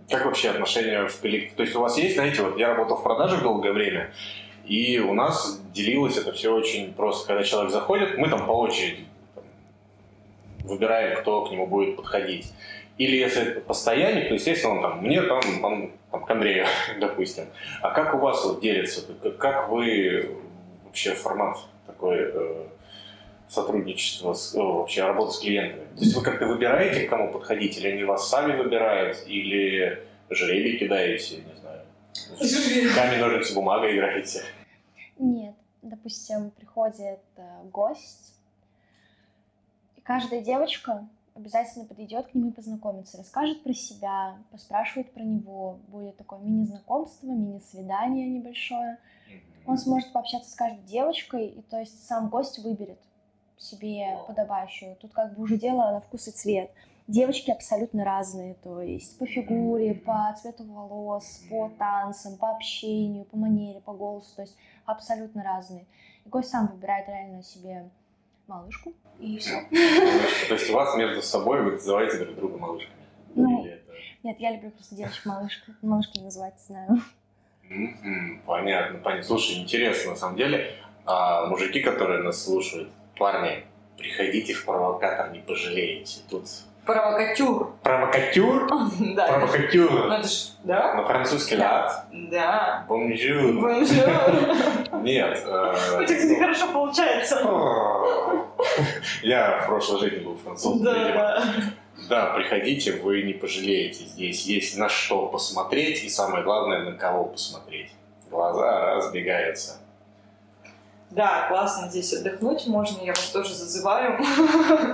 как 0.10 0.26
вообще 0.26 0.50
отношения 0.50 1.08
в 1.08 1.20
коллективе? 1.20 1.56
То 1.56 1.64
есть 1.64 1.76
у 1.76 1.82
вас 1.82 1.98
есть, 1.98 2.16
знаете, 2.16 2.42
вот 2.42 2.58
я 2.58 2.70
работал 2.70 2.98
в 2.98 3.04
продажах 3.04 3.42
долгое 3.42 3.74
время, 3.74 4.12
И 4.66 5.00
у 5.00 5.14
нас 5.14 5.62
делилось 5.74 6.18
это 6.18 6.32
все 6.32 6.54
очень 6.54 6.94
просто. 6.94 7.28
Когда 7.28 7.44
человек 7.44 7.72
заходит, 7.72 8.18
мы 8.18 8.30
там 8.30 8.46
по 8.46 8.52
очереди 8.52 9.06
там, 9.36 9.44
выбираем, 10.64 11.20
кто 11.20 11.46
к 11.46 11.52
нему 11.52 11.68
будет 11.68 11.96
подходить. 11.96 12.52
Или 12.98 13.18
если 13.18 13.44
это 13.44 13.62
постоянник, 13.62 14.30
то, 14.30 14.34
естественно, 14.36 14.76
он 14.76 14.82
там, 14.82 15.04
мне 15.04 15.22
там, 15.22 15.42
он, 15.64 15.92
там 16.12 16.24
к 16.24 16.32
Андрею, 16.32 16.66
допустим. 17.00 17.46
А 17.82 17.92
как 17.92 18.16
у 18.16 18.18
вас 18.18 18.44
вот 18.46 18.62
делится? 18.62 19.02
Как 19.38 19.70
вы 19.70 20.32
вообще 20.86 21.14
формат 21.14 21.58
такой 21.86 22.18
э, 22.20 22.64
сотрудничества, 23.50 24.34
с, 24.34 24.56
о, 24.56 24.80
вообще 24.80 25.04
работы 25.04 25.34
с 25.34 25.40
клиентами? 25.40 25.86
То 25.96 26.04
есть 26.04 26.16
вы 26.16 26.24
как-то 26.24 26.48
выбираете, 26.48 27.06
к 27.06 27.10
кому 27.10 27.32
подходить, 27.32 27.78
или 27.78 27.90
они 27.90 28.04
вас 28.04 28.30
сами 28.30 28.58
выбирают, 28.58 29.18
или 29.28 30.02
жребий 30.30 30.78
кидаете, 30.78 31.36
не 31.36 31.60
знаю, 31.60 31.65
камень, 32.96 33.20
ножницы, 33.20 33.54
бумага 33.54 33.94
играете? 33.94 34.44
Нет, 35.18 35.56
допустим, 35.82 36.52
приходит 36.52 37.20
э, 37.38 37.64
гость, 37.72 38.34
и 39.96 40.02
каждая 40.02 40.42
девочка 40.42 41.08
обязательно 41.36 41.86
подойдет 41.86 42.28
к 42.28 42.34
нему 42.34 42.50
и 42.50 42.54
познакомится, 42.54 43.18
расскажет 43.18 43.64
про 43.64 43.74
себя, 43.74 44.38
поспрашивает 44.52 45.12
про 45.12 45.24
него, 45.24 45.80
будет 45.90 46.18
такое 46.18 46.40
мини-знакомство, 46.40 47.28
мини-свидание 47.28 48.28
небольшое. 48.28 48.98
Он 49.68 49.78
сможет 49.78 50.12
пообщаться 50.14 50.52
с 50.52 50.56
каждой 50.56 50.84
девочкой, 50.84 51.48
и 51.48 51.62
то 51.64 51.80
есть 51.80 52.06
сам 52.06 52.30
гость 52.30 52.60
выберет 52.60 53.00
себе 53.58 54.20
подобающую. 54.28 54.96
Тут 54.98 55.12
как 55.12 55.36
бы 55.36 55.44
уже 55.44 55.58
дело 55.58 55.92
на 55.92 56.02
вкус 56.02 56.28
и 56.28 56.32
цвет. 56.32 56.72
Девочки 57.08 57.52
абсолютно 57.52 58.04
разные, 58.04 58.56
то 58.64 58.82
есть 58.82 59.20
по 59.20 59.28
фигуре, 59.28 59.94
по 59.94 60.36
цвету 60.42 60.64
волос, 60.64 61.44
по 61.50 61.70
танцам, 61.78 62.36
по 62.38 62.50
общению, 62.56 63.26
по 63.26 63.38
манере, 63.38 63.80
по 63.80 63.94
голосу, 63.94 64.36
то 64.36 64.42
есть 64.42 64.58
абсолютно 64.86 65.44
разные. 65.44 65.86
И 66.26 66.30
гость 66.30 66.50
сам 66.50 66.68
выбирает 66.68 67.08
реально 67.08 67.44
себе 67.44 67.90
малышку, 68.48 68.94
и 69.20 69.38
все. 69.38 69.62
То 69.70 70.56
есть 70.56 70.70
у 70.72 70.74
вас 70.74 70.98
между 70.98 71.22
собой 71.22 71.62
вы 71.62 71.74
называете 71.74 72.26
друг 72.26 72.36
друга 72.36 72.58
малышками? 72.58 72.98
Ну, 73.36 73.68
нет, 74.24 74.40
я 74.40 74.52
люблю 74.54 74.72
просто 74.72 74.96
девочек 74.96 75.26
малышка. 75.28 75.72
Малышками 75.84 76.24
называть, 76.24 76.60
знаю. 76.60 77.02
Понятно, 78.48 78.98
понятно. 79.00 79.24
Слушай, 79.24 79.62
интересно 79.62 80.12
на 80.12 80.18
самом 80.18 80.38
деле. 80.38 80.74
А 81.06 81.46
мужики, 81.46 81.82
которые 81.82 82.24
нас 82.24 82.44
слушают, 82.44 82.90
парни, 83.20 83.64
приходите 83.96 84.54
в 84.54 84.66
провокатор, 84.66 85.32
не 85.32 85.40
пожалеете. 85.40 86.22
Тут 86.28 86.48
Провокатюр. 86.86 87.74
Провокатюр? 87.84 88.68
Да. 89.16 89.28
Провокатюр. 89.28 89.92
Ну 89.92 90.14
это 90.14 90.28
ж, 90.28 90.32
да? 90.64 90.94
На 90.94 91.06
французский 91.06 91.58
лад. 91.58 92.06
Да. 92.12 92.86
Bonjour. 92.88 93.54
Bonjour. 93.60 94.08
Нет. 95.02 95.44
э, 95.46 96.02
У 96.02 96.06
тебя, 96.06 96.18
кстати, 96.18 96.40
хорошо 96.40 96.68
получается. 96.72 97.36
Я 99.24 99.62
в 99.64 99.68
прошлой 99.68 100.00
жизни 100.02 100.24
был 100.26 100.36
французом. 100.38 100.84
Да. 100.84 101.44
Да, 102.10 102.26
приходите, 102.36 102.92
вы 102.94 103.22
не 103.24 103.34
пожалеете. 103.34 104.04
Здесь 104.06 104.46
есть 104.46 104.78
на 104.78 104.90
что 104.90 105.28
посмотреть 105.28 106.04
и 106.04 106.10
самое 106.10 106.44
главное, 106.44 106.80
на 106.84 106.92
кого 106.94 107.26
посмотреть. 107.26 107.92
Глаза 108.30 108.96
разбегаются. 108.96 109.80
Да, 111.12 111.46
классно 111.48 111.90
здесь 111.90 112.14
отдохнуть 112.14 112.68
можно, 112.68 113.02
я 113.04 113.14
вас 113.14 113.30
тоже 113.30 113.54
зазываю. 113.54 114.18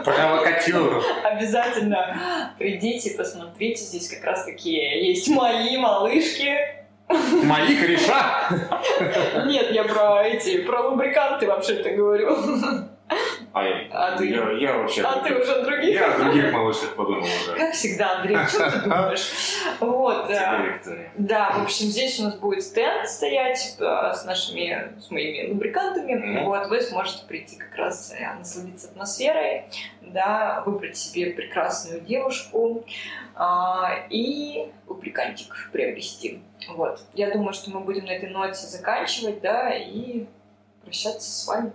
Провокатюр. 0.03 1.03
Обязательно 1.23 2.53
придите, 2.59 3.17
посмотрите, 3.17 3.83
здесь 3.83 4.09
как 4.09 4.23
раз 4.23 4.45
такие 4.45 5.07
есть 5.07 5.27
мои 5.29 5.77
малышки. 5.77 6.55
Мои 7.43 7.75
кореша. 7.75 8.49
Нет, 9.45 9.71
я 9.71 9.83
про 9.83 10.23
эти, 10.23 10.61
про 10.61 10.89
лубриканты 10.89 11.47
вообще-то 11.47 11.89
говорю. 11.91 12.37
А, 13.53 13.63
А 13.91 14.17
ты? 14.17 14.29
я, 14.29 14.51
я 14.51 14.77
вообще... 14.77 15.01
А 15.01 15.21
ты 15.21 15.35
уже 15.35 15.61
других? 15.63 15.93
Я 15.93 16.13
о 16.13 16.19
других 16.19 16.53
малышках 16.53 16.95
подумал 16.95 17.23
уже. 17.23 17.55
Как 17.57 17.73
всегда, 17.73 18.19
Андрей, 18.19 18.37
что 18.47 18.71
ты 18.71 18.79
думаешь? 18.83 19.31
Вот, 19.81 20.29
э. 20.29 21.09
Да, 21.17 21.51
в 21.51 21.63
общем, 21.63 21.87
здесь 21.87 22.19
у 22.21 22.23
нас 22.23 22.35
будет 22.35 22.63
стенд 22.63 23.09
стоять 23.09 23.75
э, 23.77 24.13
с 24.15 24.23
нашими, 24.23 24.93
с 24.99 25.11
моими 25.11 25.51
лубрикантами. 25.51 26.43
Вот, 26.45 26.67
вы 26.67 26.81
сможете 26.81 27.25
прийти 27.25 27.57
как 27.57 27.75
раз 27.75 28.13
э, 28.17 28.35
насладиться 28.35 28.87
атмосферой, 28.87 29.65
да, 30.01 30.63
выбрать 30.65 30.95
себе 30.95 31.31
прекрасную 31.31 31.99
девушку 32.01 32.85
а, 33.35 34.05
и 34.09 34.71
лубрикантик 34.87 35.69
приобрести. 35.73 36.41
Вот. 36.69 37.01
Я 37.13 37.31
думаю, 37.31 37.53
что 37.53 37.69
мы 37.71 37.81
будем 37.81 38.05
на 38.05 38.11
этой 38.11 38.29
ноте 38.29 38.65
заканчивать, 38.65 39.41
да, 39.41 39.75
и 39.75 40.25
прощаться 40.83 41.29
с 41.29 41.47
вами. 41.47 41.73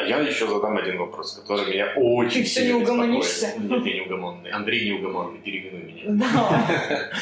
А 0.00 0.02
я 0.02 0.18
еще 0.20 0.48
задам 0.48 0.78
один 0.78 0.96
вопрос, 0.96 1.34
который 1.34 1.70
меня 1.70 1.92
очень 1.94 2.42
Ты 2.42 2.48
сильно 2.48 2.78
не 2.78 2.82
угомонишься? 2.84 3.48
беспокоит. 3.48 3.70
Нет, 3.70 3.86
я 3.86 4.00
неугомонный. 4.00 4.50
Андрей 4.50 4.88
неугомонный, 4.88 5.38
перегнуй 5.40 5.82
меня. 5.82 6.04
Да. 6.24 7.10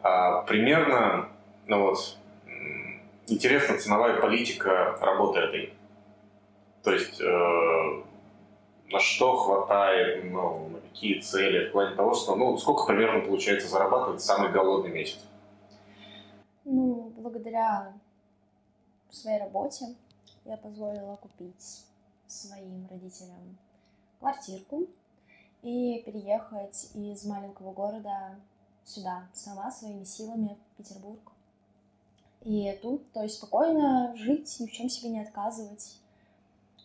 А, 0.00 0.42
примерно, 0.42 1.28
ну 1.66 1.82
вот, 1.82 2.16
интересна 3.26 3.78
ценовая 3.78 4.20
политика 4.20 4.96
работы 5.00 5.40
этой. 5.40 5.74
То 6.84 6.92
есть, 6.92 7.20
э, 7.20 8.02
на 8.92 9.00
что 9.00 9.36
хватает, 9.36 10.24
ну, 10.30 10.68
на 10.68 10.80
какие 10.80 11.18
цели, 11.18 11.68
в 11.68 11.72
плане 11.72 11.96
того, 11.96 12.14
что, 12.14 12.36
ну, 12.36 12.56
сколько 12.58 12.86
примерно 12.86 13.26
получается 13.26 13.68
зарабатывать 13.68 14.22
самый 14.22 14.52
голодный 14.52 14.92
месяц? 14.92 15.18
Ну, 16.64 17.12
благодаря 17.16 17.92
своей 19.10 19.40
работе 19.40 19.86
я 20.44 20.56
позволила 20.56 21.16
купить 21.16 21.84
своим 22.28 22.86
родителям 22.88 23.58
квартирку 24.18 24.86
и 25.62 26.02
переехать 26.04 26.90
из 26.94 27.24
маленького 27.24 27.72
города 27.72 28.36
сюда, 28.84 29.28
сама 29.32 29.70
своими 29.70 30.04
силами 30.04 30.56
в 30.72 30.76
Петербург. 30.76 31.20
И 32.42 32.78
тут, 32.82 33.10
то 33.12 33.22
есть 33.22 33.36
спокойно 33.36 34.14
жить, 34.16 34.56
ни 34.60 34.66
в 34.66 34.72
чем 34.72 34.88
себе 34.88 35.10
не 35.10 35.20
отказывать. 35.20 35.98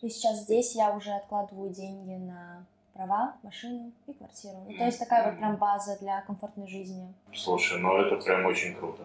И 0.02 0.10
сейчас 0.10 0.42
здесь 0.42 0.76
я 0.76 0.96
уже 0.96 1.12
откладываю 1.12 1.70
деньги 1.70 2.16
на 2.16 2.66
права, 2.94 3.36
машину 3.44 3.92
и 4.08 4.14
квартиру. 4.14 4.66
Ну, 4.68 4.78
то 4.78 4.86
есть 4.86 5.00
такая 5.00 5.30
вот 5.30 5.40
прям 5.40 5.56
база 5.58 5.98
для 6.00 6.22
комфортной 6.22 6.68
жизни. 6.68 7.14
Слушай, 7.34 7.80
ну 7.80 7.96
это 7.98 8.24
прям 8.24 8.46
очень 8.46 8.76
круто. 8.76 9.04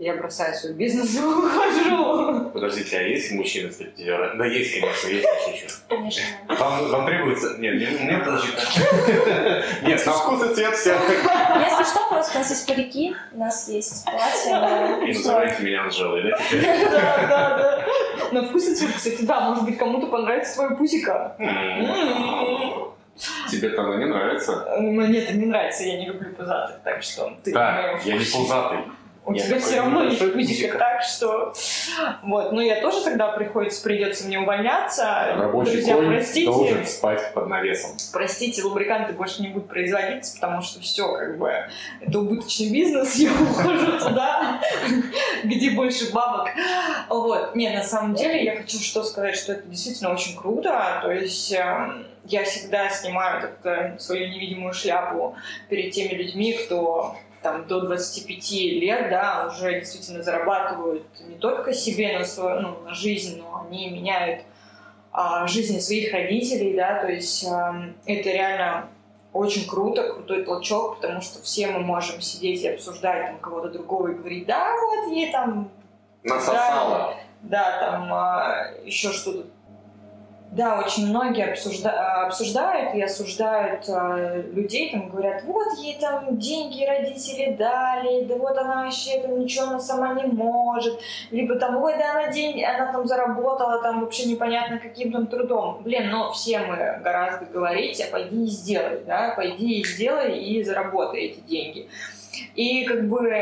Я 0.00 0.14
бросаю 0.14 0.54
свой 0.54 0.72
бизнес 0.72 1.14
и 1.14 1.18
ухожу. 1.22 2.48
Подождите, 2.54 2.96
а 2.98 3.02
есть 3.02 3.32
мужчины 3.32 3.70
стриптизеры? 3.70 4.34
Да 4.38 4.46
есть, 4.46 4.80
конечно, 4.80 5.08
есть, 5.08 5.28
шучу. 5.44 5.74
Конечно. 5.90 6.22
Вам, 6.48 6.88
вам 6.88 7.06
требуется... 7.06 7.58
Нет, 7.58 7.74
мне, 7.74 7.86
мне 8.00 8.24
тоже 8.24 8.46
Нет, 9.82 10.06
на 10.06 10.12
вкус 10.12 10.42
и 10.50 10.54
цвет 10.54 10.74
все. 10.74 10.92
Если 10.94 11.84
что, 11.84 12.08
просто 12.08 12.36
у 12.36 12.38
нас 12.38 12.48
есть 12.50 12.66
парики, 12.66 13.14
у 13.32 13.38
нас 13.38 13.68
есть 13.68 14.06
платье. 14.06 14.54
мы 15.00 15.06
И 15.06 15.10
устроим. 15.10 15.16
называете 15.16 15.62
меня 15.64 15.82
Анжелой, 15.82 16.22
да? 16.22 16.38
теперь? 16.48 16.62
Да, 16.90 17.26
да, 17.28 17.56
да. 17.58 17.84
На 18.32 18.48
вкус 18.48 18.68
и 18.68 18.74
цвет, 18.74 18.92
кстати, 18.96 19.20
да, 19.20 19.40
может 19.50 19.66
быть, 19.66 19.76
кому-то 19.76 20.06
понравится 20.06 20.54
твое 20.54 20.76
пусика. 20.76 21.36
М. 21.38 22.90
Тебе-то 23.50 23.82
оно 23.82 23.96
не 23.96 24.06
нравится? 24.06 24.76
Мне 24.78 25.18
это 25.24 25.34
не 25.34 25.44
нравится, 25.44 25.84
я 25.84 25.98
не 25.98 26.06
люблю 26.06 26.32
пузатых, 26.34 26.76
так 26.84 27.02
что 27.02 27.36
ты 27.44 27.52
Так, 27.52 28.02
я 28.06 28.14
не 28.16 28.24
пузатый. 28.24 28.78
У 29.26 29.34
Я 29.34 29.46
тебя 29.46 29.60
все 29.60 29.76
равно 29.80 30.04
есть 30.04 30.32
пузик. 30.32 30.78
так 30.78 31.02
что... 31.02 31.52
Вот, 32.22 32.52
ну 32.52 32.60
я 32.60 32.80
тоже 32.80 33.04
тогда 33.04 33.28
приходится, 33.28 33.82
придется 33.82 34.26
мне 34.26 34.38
увольняться. 34.40 35.34
Рабочий 35.36 35.72
Друзья, 35.72 35.96
конь 35.96 36.06
простите. 36.08 36.46
должен 36.46 36.86
спать 36.86 37.34
под 37.34 37.46
навесом. 37.48 37.90
Простите, 38.12 38.62
лубриканты 38.62 39.12
больше 39.12 39.42
не 39.42 39.48
будут 39.48 39.68
производиться, 39.68 40.36
потому 40.36 40.62
что 40.62 40.80
все, 40.80 41.12
как 41.14 41.38
бы, 41.38 41.52
это 42.00 42.18
убыточный 42.18 42.70
бизнес, 42.70 43.14
я 43.16 43.30
ухожу 43.30 43.98
туда, 43.98 44.60
где 45.44 45.70
больше 45.72 46.10
бабок. 46.12 46.48
Вот. 47.08 47.54
Не, 47.54 47.70
на 47.70 47.82
самом 47.82 48.14
деле, 48.14 48.42
я 48.42 48.56
хочу 48.56 48.78
что 48.78 49.02
сказать, 49.02 49.36
что 49.36 49.52
это 49.52 49.68
действительно 49.68 50.12
очень 50.12 50.36
круто, 50.36 51.00
то 51.02 51.10
есть 51.12 51.52
эм, 51.52 52.06
я 52.24 52.44
всегда 52.44 52.88
снимаю 52.88 53.42
как-то 53.42 53.96
свою 53.98 54.28
невидимую 54.28 54.72
шляпу 54.72 55.36
перед 55.68 55.92
теми 55.92 56.14
людьми, 56.14 56.52
кто 56.54 57.16
там 57.42 57.66
до 57.66 57.80
25 57.80 58.52
лет, 58.52 59.10
да, 59.10 59.48
уже 59.50 59.80
действительно 59.80 60.22
зарабатывают 60.22 61.06
не 61.26 61.36
только 61.36 61.72
себе 61.72 62.18
на 62.18 62.24
свою, 62.24 62.60
ну, 62.60 62.80
на 62.84 62.94
жизнь, 62.94 63.40
но 63.40 63.64
они 63.66 63.90
меняют 63.90 64.42
а, 65.12 65.46
жизни 65.46 65.78
своих 65.78 66.12
родителей, 66.12 66.76
да, 66.76 67.00
то 67.00 67.08
есть 67.08 67.44
эм, 67.44 67.96
это 68.06 68.30
реально 68.30 68.88
очень 69.32 69.68
круто, 69.68 70.12
крутой 70.12 70.44
толчок, 70.44 70.96
потому 70.96 71.20
что 71.20 71.42
все 71.42 71.68
мы 71.68 71.80
можем 71.80 72.20
сидеть 72.20 72.62
и 72.62 72.68
обсуждать 72.68 73.26
там 73.26 73.38
кого-то 73.38 73.70
другого 73.70 74.08
и 74.08 74.14
говорить, 74.14 74.46
да, 74.46 74.74
вот 74.76 75.12
ей 75.12 75.32
там, 75.32 75.70
Насосала. 76.22 77.14
да, 77.42 77.80
там 77.80 78.12
а, 78.12 78.72
еще 78.84 79.12
что-то 79.12 79.46
Да, 80.50 80.80
очень 80.80 81.06
многие 81.10 81.52
обсужда... 81.52 82.24
обсуждают 82.24 82.92
и 82.96 83.00
осуждают 83.00 83.84
э, 83.88 84.42
людей, 84.52 84.90
там 84.90 85.08
говорят, 85.08 85.44
вот 85.44 85.78
ей 85.78 85.96
там 86.00 86.38
деньги 86.38 86.84
родители 86.84 87.54
дали, 87.54 88.24
да 88.24 88.34
вот 88.34 88.58
она 88.58 88.82
вообще 88.82 89.20
там 89.20 89.38
ничего 89.38 89.66
она 89.66 89.78
сама 89.78 90.12
не 90.14 90.24
может, 90.24 90.98
либо 91.30 91.54
там, 91.54 91.76
ой, 91.80 91.94
да 91.96 92.10
она 92.10 92.32
деньги, 92.32 92.62
она 92.62 92.92
там 92.92 93.06
заработала 93.06 93.80
там 93.80 94.00
вообще 94.00 94.26
непонятно 94.26 94.80
каким 94.80 95.12
там 95.12 95.28
трудом. 95.28 95.82
Блин, 95.84 96.10
но 96.10 96.32
все 96.32 96.58
мы 96.58 97.00
гораздо 97.00 97.46
говорить, 97.46 98.00
а 98.00 98.10
пойди 98.10 98.44
и 98.44 98.48
сделай, 98.48 99.04
да, 99.06 99.34
пойди 99.36 99.80
и 99.80 99.84
сделай 99.84 100.36
и 100.36 100.64
заработай 100.64 101.26
эти 101.26 101.40
деньги. 101.40 101.88
И 102.56 102.84
как 102.86 103.08
бы 103.08 103.32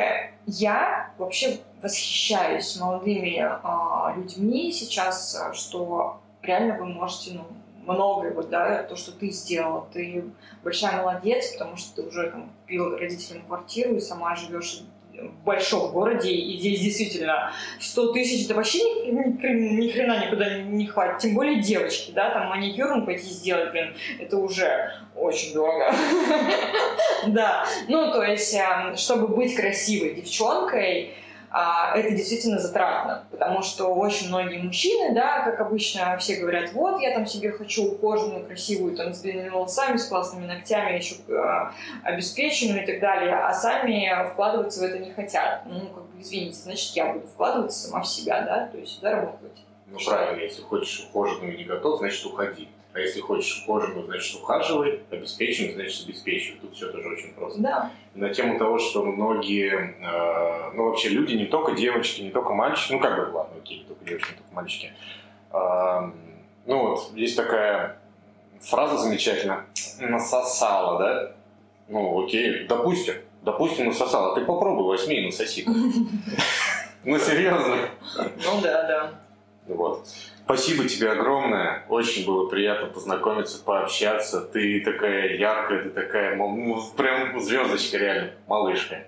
я 0.44 1.10
вообще 1.16 1.56
восхищаюсь 1.80 2.78
молодыми 2.78 3.40
э, 3.40 4.16
людьми 4.18 4.70
сейчас, 4.72 5.42
что 5.54 6.20
реально 6.48 6.76
вы 6.78 6.86
можете 6.86 7.34
ну, 7.34 7.44
многое, 7.84 8.32
вот, 8.32 8.50
да, 8.50 8.82
то, 8.82 8.96
что 8.96 9.12
ты 9.12 9.30
сделала. 9.30 9.86
Ты 9.92 10.24
большая 10.64 10.96
молодец, 10.96 11.52
потому 11.52 11.76
что 11.76 11.96
ты 11.96 12.08
уже 12.08 12.30
там, 12.30 12.50
купила 12.62 12.98
родителям 12.98 13.42
квартиру 13.42 13.96
и 13.96 14.00
сама 14.00 14.34
живешь 14.34 14.82
в 15.12 15.44
большом 15.44 15.90
городе, 15.90 16.30
и 16.30 16.58
здесь 16.58 16.80
действительно 16.80 17.52
100 17.80 18.12
тысяч, 18.12 18.44
это 18.44 18.54
вообще 18.54 18.78
ни, 18.78 19.10
ни, 19.10 19.82
ни 19.82 19.90
хрена 19.90 20.24
никуда 20.24 20.58
не, 20.58 20.86
хватит. 20.86 21.18
Тем 21.18 21.34
более 21.34 21.60
девочки, 21.60 22.12
да, 22.12 22.30
там 22.30 22.48
маникюр 22.48 22.94
ну, 22.94 23.04
пойти 23.04 23.24
сделать, 23.24 23.72
блин, 23.72 23.96
это 24.20 24.36
уже 24.36 24.92
очень 25.16 25.54
дорого. 25.54 25.92
Да, 27.26 27.66
ну, 27.88 28.12
то 28.12 28.22
есть, 28.22 28.54
эм, 28.54 28.96
чтобы 28.96 29.26
быть 29.26 29.56
красивой 29.56 30.14
девчонкой, 30.14 31.14
это 31.50 32.10
действительно 32.10 32.58
затратно, 32.58 33.24
потому 33.30 33.62
что 33.62 33.86
очень 33.94 34.28
многие 34.28 34.58
мужчины, 34.58 35.14
да, 35.14 35.42
как 35.42 35.60
обычно, 35.60 36.16
все 36.18 36.36
говорят, 36.36 36.72
вот, 36.72 37.00
я 37.00 37.14
там 37.14 37.26
себе 37.26 37.52
хочу 37.52 37.92
ухоженную, 37.92 38.44
красивую, 38.44 38.96
там, 38.96 39.14
с 39.14 39.20
длинными 39.20 39.48
волосами, 39.48 39.96
с 39.96 40.06
классными 40.06 40.46
ногтями, 40.46 40.96
еще 40.96 41.16
э, 41.28 41.70
обеспеченную 42.02 42.82
и 42.82 42.86
так 42.86 43.00
далее, 43.00 43.34
а 43.34 43.52
сами 43.54 44.28
вкладываться 44.30 44.80
в 44.80 44.82
это 44.82 44.98
не 44.98 45.12
хотят. 45.12 45.62
Ну, 45.66 45.80
как 45.88 46.04
бы, 46.04 46.20
извините, 46.20 46.58
значит, 46.58 46.94
я 46.94 47.12
буду 47.12 47.26
вкладываться 47.26 47.88
сама 47.88 48.02
в 48.02 48.06
себя, 48.06 48.42
да, 48.42 48.66
то 48.66 48.76
есть 48.78 49.00
заработать. 49.00 49.64
Ну, 49.86 49.98
правильно, 50.04 50.42
если 50.42 50.62
хочешь 50.62 51.08
ухоженную 51.08 51.54
и 51.54 51.58
не 51.58 51.64
готов, 51.64 51.98
значит, 51.98 52.24
уходи. 52.26 52.68
А 52.98 53.00
если 53.00 53.20
хочешь 53.20 53.62
ухоженную, 53.62 54.06
значит, 54.06 54.42
ухаживай, 54.42 55.02
обеспеченную, 55.10 55.74
значит, 55.74 56.04
обеспечивай. 56.04 56.58
Тут 56.60 56.74
все 56.74 56.90
тоже 56.90 57.08
очень 57.08 57.32
просто. 57.32 57.60
Да. 57.60 57.92
На 58.14 58.34
тему 58.34 58.58
того, 58.58 58.78
что 58.78 59.04
многие, 59.04 59.94
э, 60.00 60.72
ну, 60.74 60.86
вообще 60.86 61.10
люди, 61.10 61.34
не 61.34 61.46
только 61.46 61.76
девочки, 61.76 62.22
не 62.22 62.30
только 62.30 62.54
мальчики, 62.54 62.94
ну, 62.94 62.98
как 63.00 63.16
бы, 63.16 63.36
ладно, 63.36 63.54
окей, 63.62 63.78
не 63.78 63.84
только 63.84 64.04
девочки, 64.04 64.30
не 64.32 64.36
только 64.38 64.52
мальчики. 64.52 64.92
Э, 65.52 66.10
ну, 66.66 66.88
вот, 66.88 67.12
есть 67.14 67.36
такая 67.36 68.00
фраза 68.60 68.98
замечательная, 68.98 69.66
насосала, 70.00 70.98
да? 70.98 71.32
Ну, 71.86 72.24
окей, 72.24 72.66
допустим, 72.66 73.14
допустим, 73.42 73.86
насосала. 73.86 74.34
Ты 74.34 74.44
попробуй, 74.44 74.84
возьми 74.84 75.16
и 75.22 75.26
насоси. 75.26 75.64
Ну, 77.04 77.16
серьезно. 77.16 77.76
Ну, 78.16 78.60
да, 78.60 78.82
да. 78.82 79.20
Вот. 79.68 80.08
Спасибо 80.48 80.88
тебе 80.88 81.10
огромное. 81.10 81.84
Очень 81.90 82.24
было 82.24 82.48
приятно 82.48 82.86
познакомиться, 82.86 83.62
пообщаться. 83.62 84.40
Ты 84.40 84.80
такая 84.80 85.36
яркая, 85.36 85.82
ты 85.82 85.90
такая, 85.90 86.36
ну, 86.36 86.82
прям 86.96 87.38
звездочка 87.38 87.98
реально, 87.98 88.30
малышка. 88.46 89.04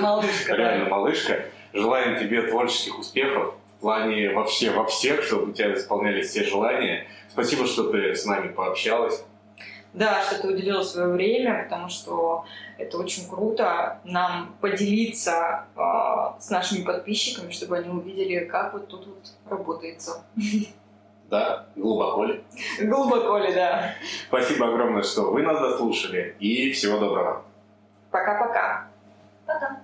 Малышка, 0.00 0.54
Реально 0.54 0.88
малышка. 0.88 1.44
Желаем 1.74 2.18
тебе 2.18 2.40
творческих 2.40 2.98
успехов 2.98 3.56
в 3.76 3.80
плане 3.82 4.30
вообще 4.30 4.70
во 4.70 4.86
всех, 4.86 5.22
чтобы 5.22 5.50
у 5.50 5.52
тебя 5.52 5.74
исполнялись 5.74 6.30
все 6.30 6.44
желания. 6.44 7.06
Спасибо, 7.28 7.66
что 7.66 7.90
ты 7.92 8.14
с 8.14 8.24
нами 8.24 8.48
пообщалась. 8.48 9.22
Да, 9.92 10.22
что 10.22 10.40
ты 10.40 10.48
уделила 10.48 10.82
свое 10.82 11.08
время, 11.08 11.64
потому 11.64 11.88
что 11.88 12.44
это 12.78 12.96
очень 12.96 13.28
круто 13.28 13.98
нам 14.04 14.54
поделиться 14.60 15.64
э, 15.74 15.80
с 16.40 16.48
нашими 16.48 16.84
подписчиками, 16.84 17.50
чтобы 17.50 17.78
они 17.78 17.88
увидели, 17.88 18.44
как 18.44 18.72
вот 18.72 18.86
тут 18.88 19.06
вот 19.06 19.32
работается. 19.48 20.24
Да, 21.28 21.66
глубоко 21.76 22.24
ли? 22.24 22.44
Глубоко 22.80 23.38
ли, 23.38 23.54
да. 23.54 23.94
Спасибо 24.28 24.68
огромное, 24.68 25.02
что 25.02 25.30
вы 25.30 25.42
нас 25.42 25.60
дослушали, 25.60 26.36
и 26.40 26.72
всего 26.72 26.98
доброго. 26.98 27.44
Пока-пока. 28.10 28.88
Пока. 29.46 29.80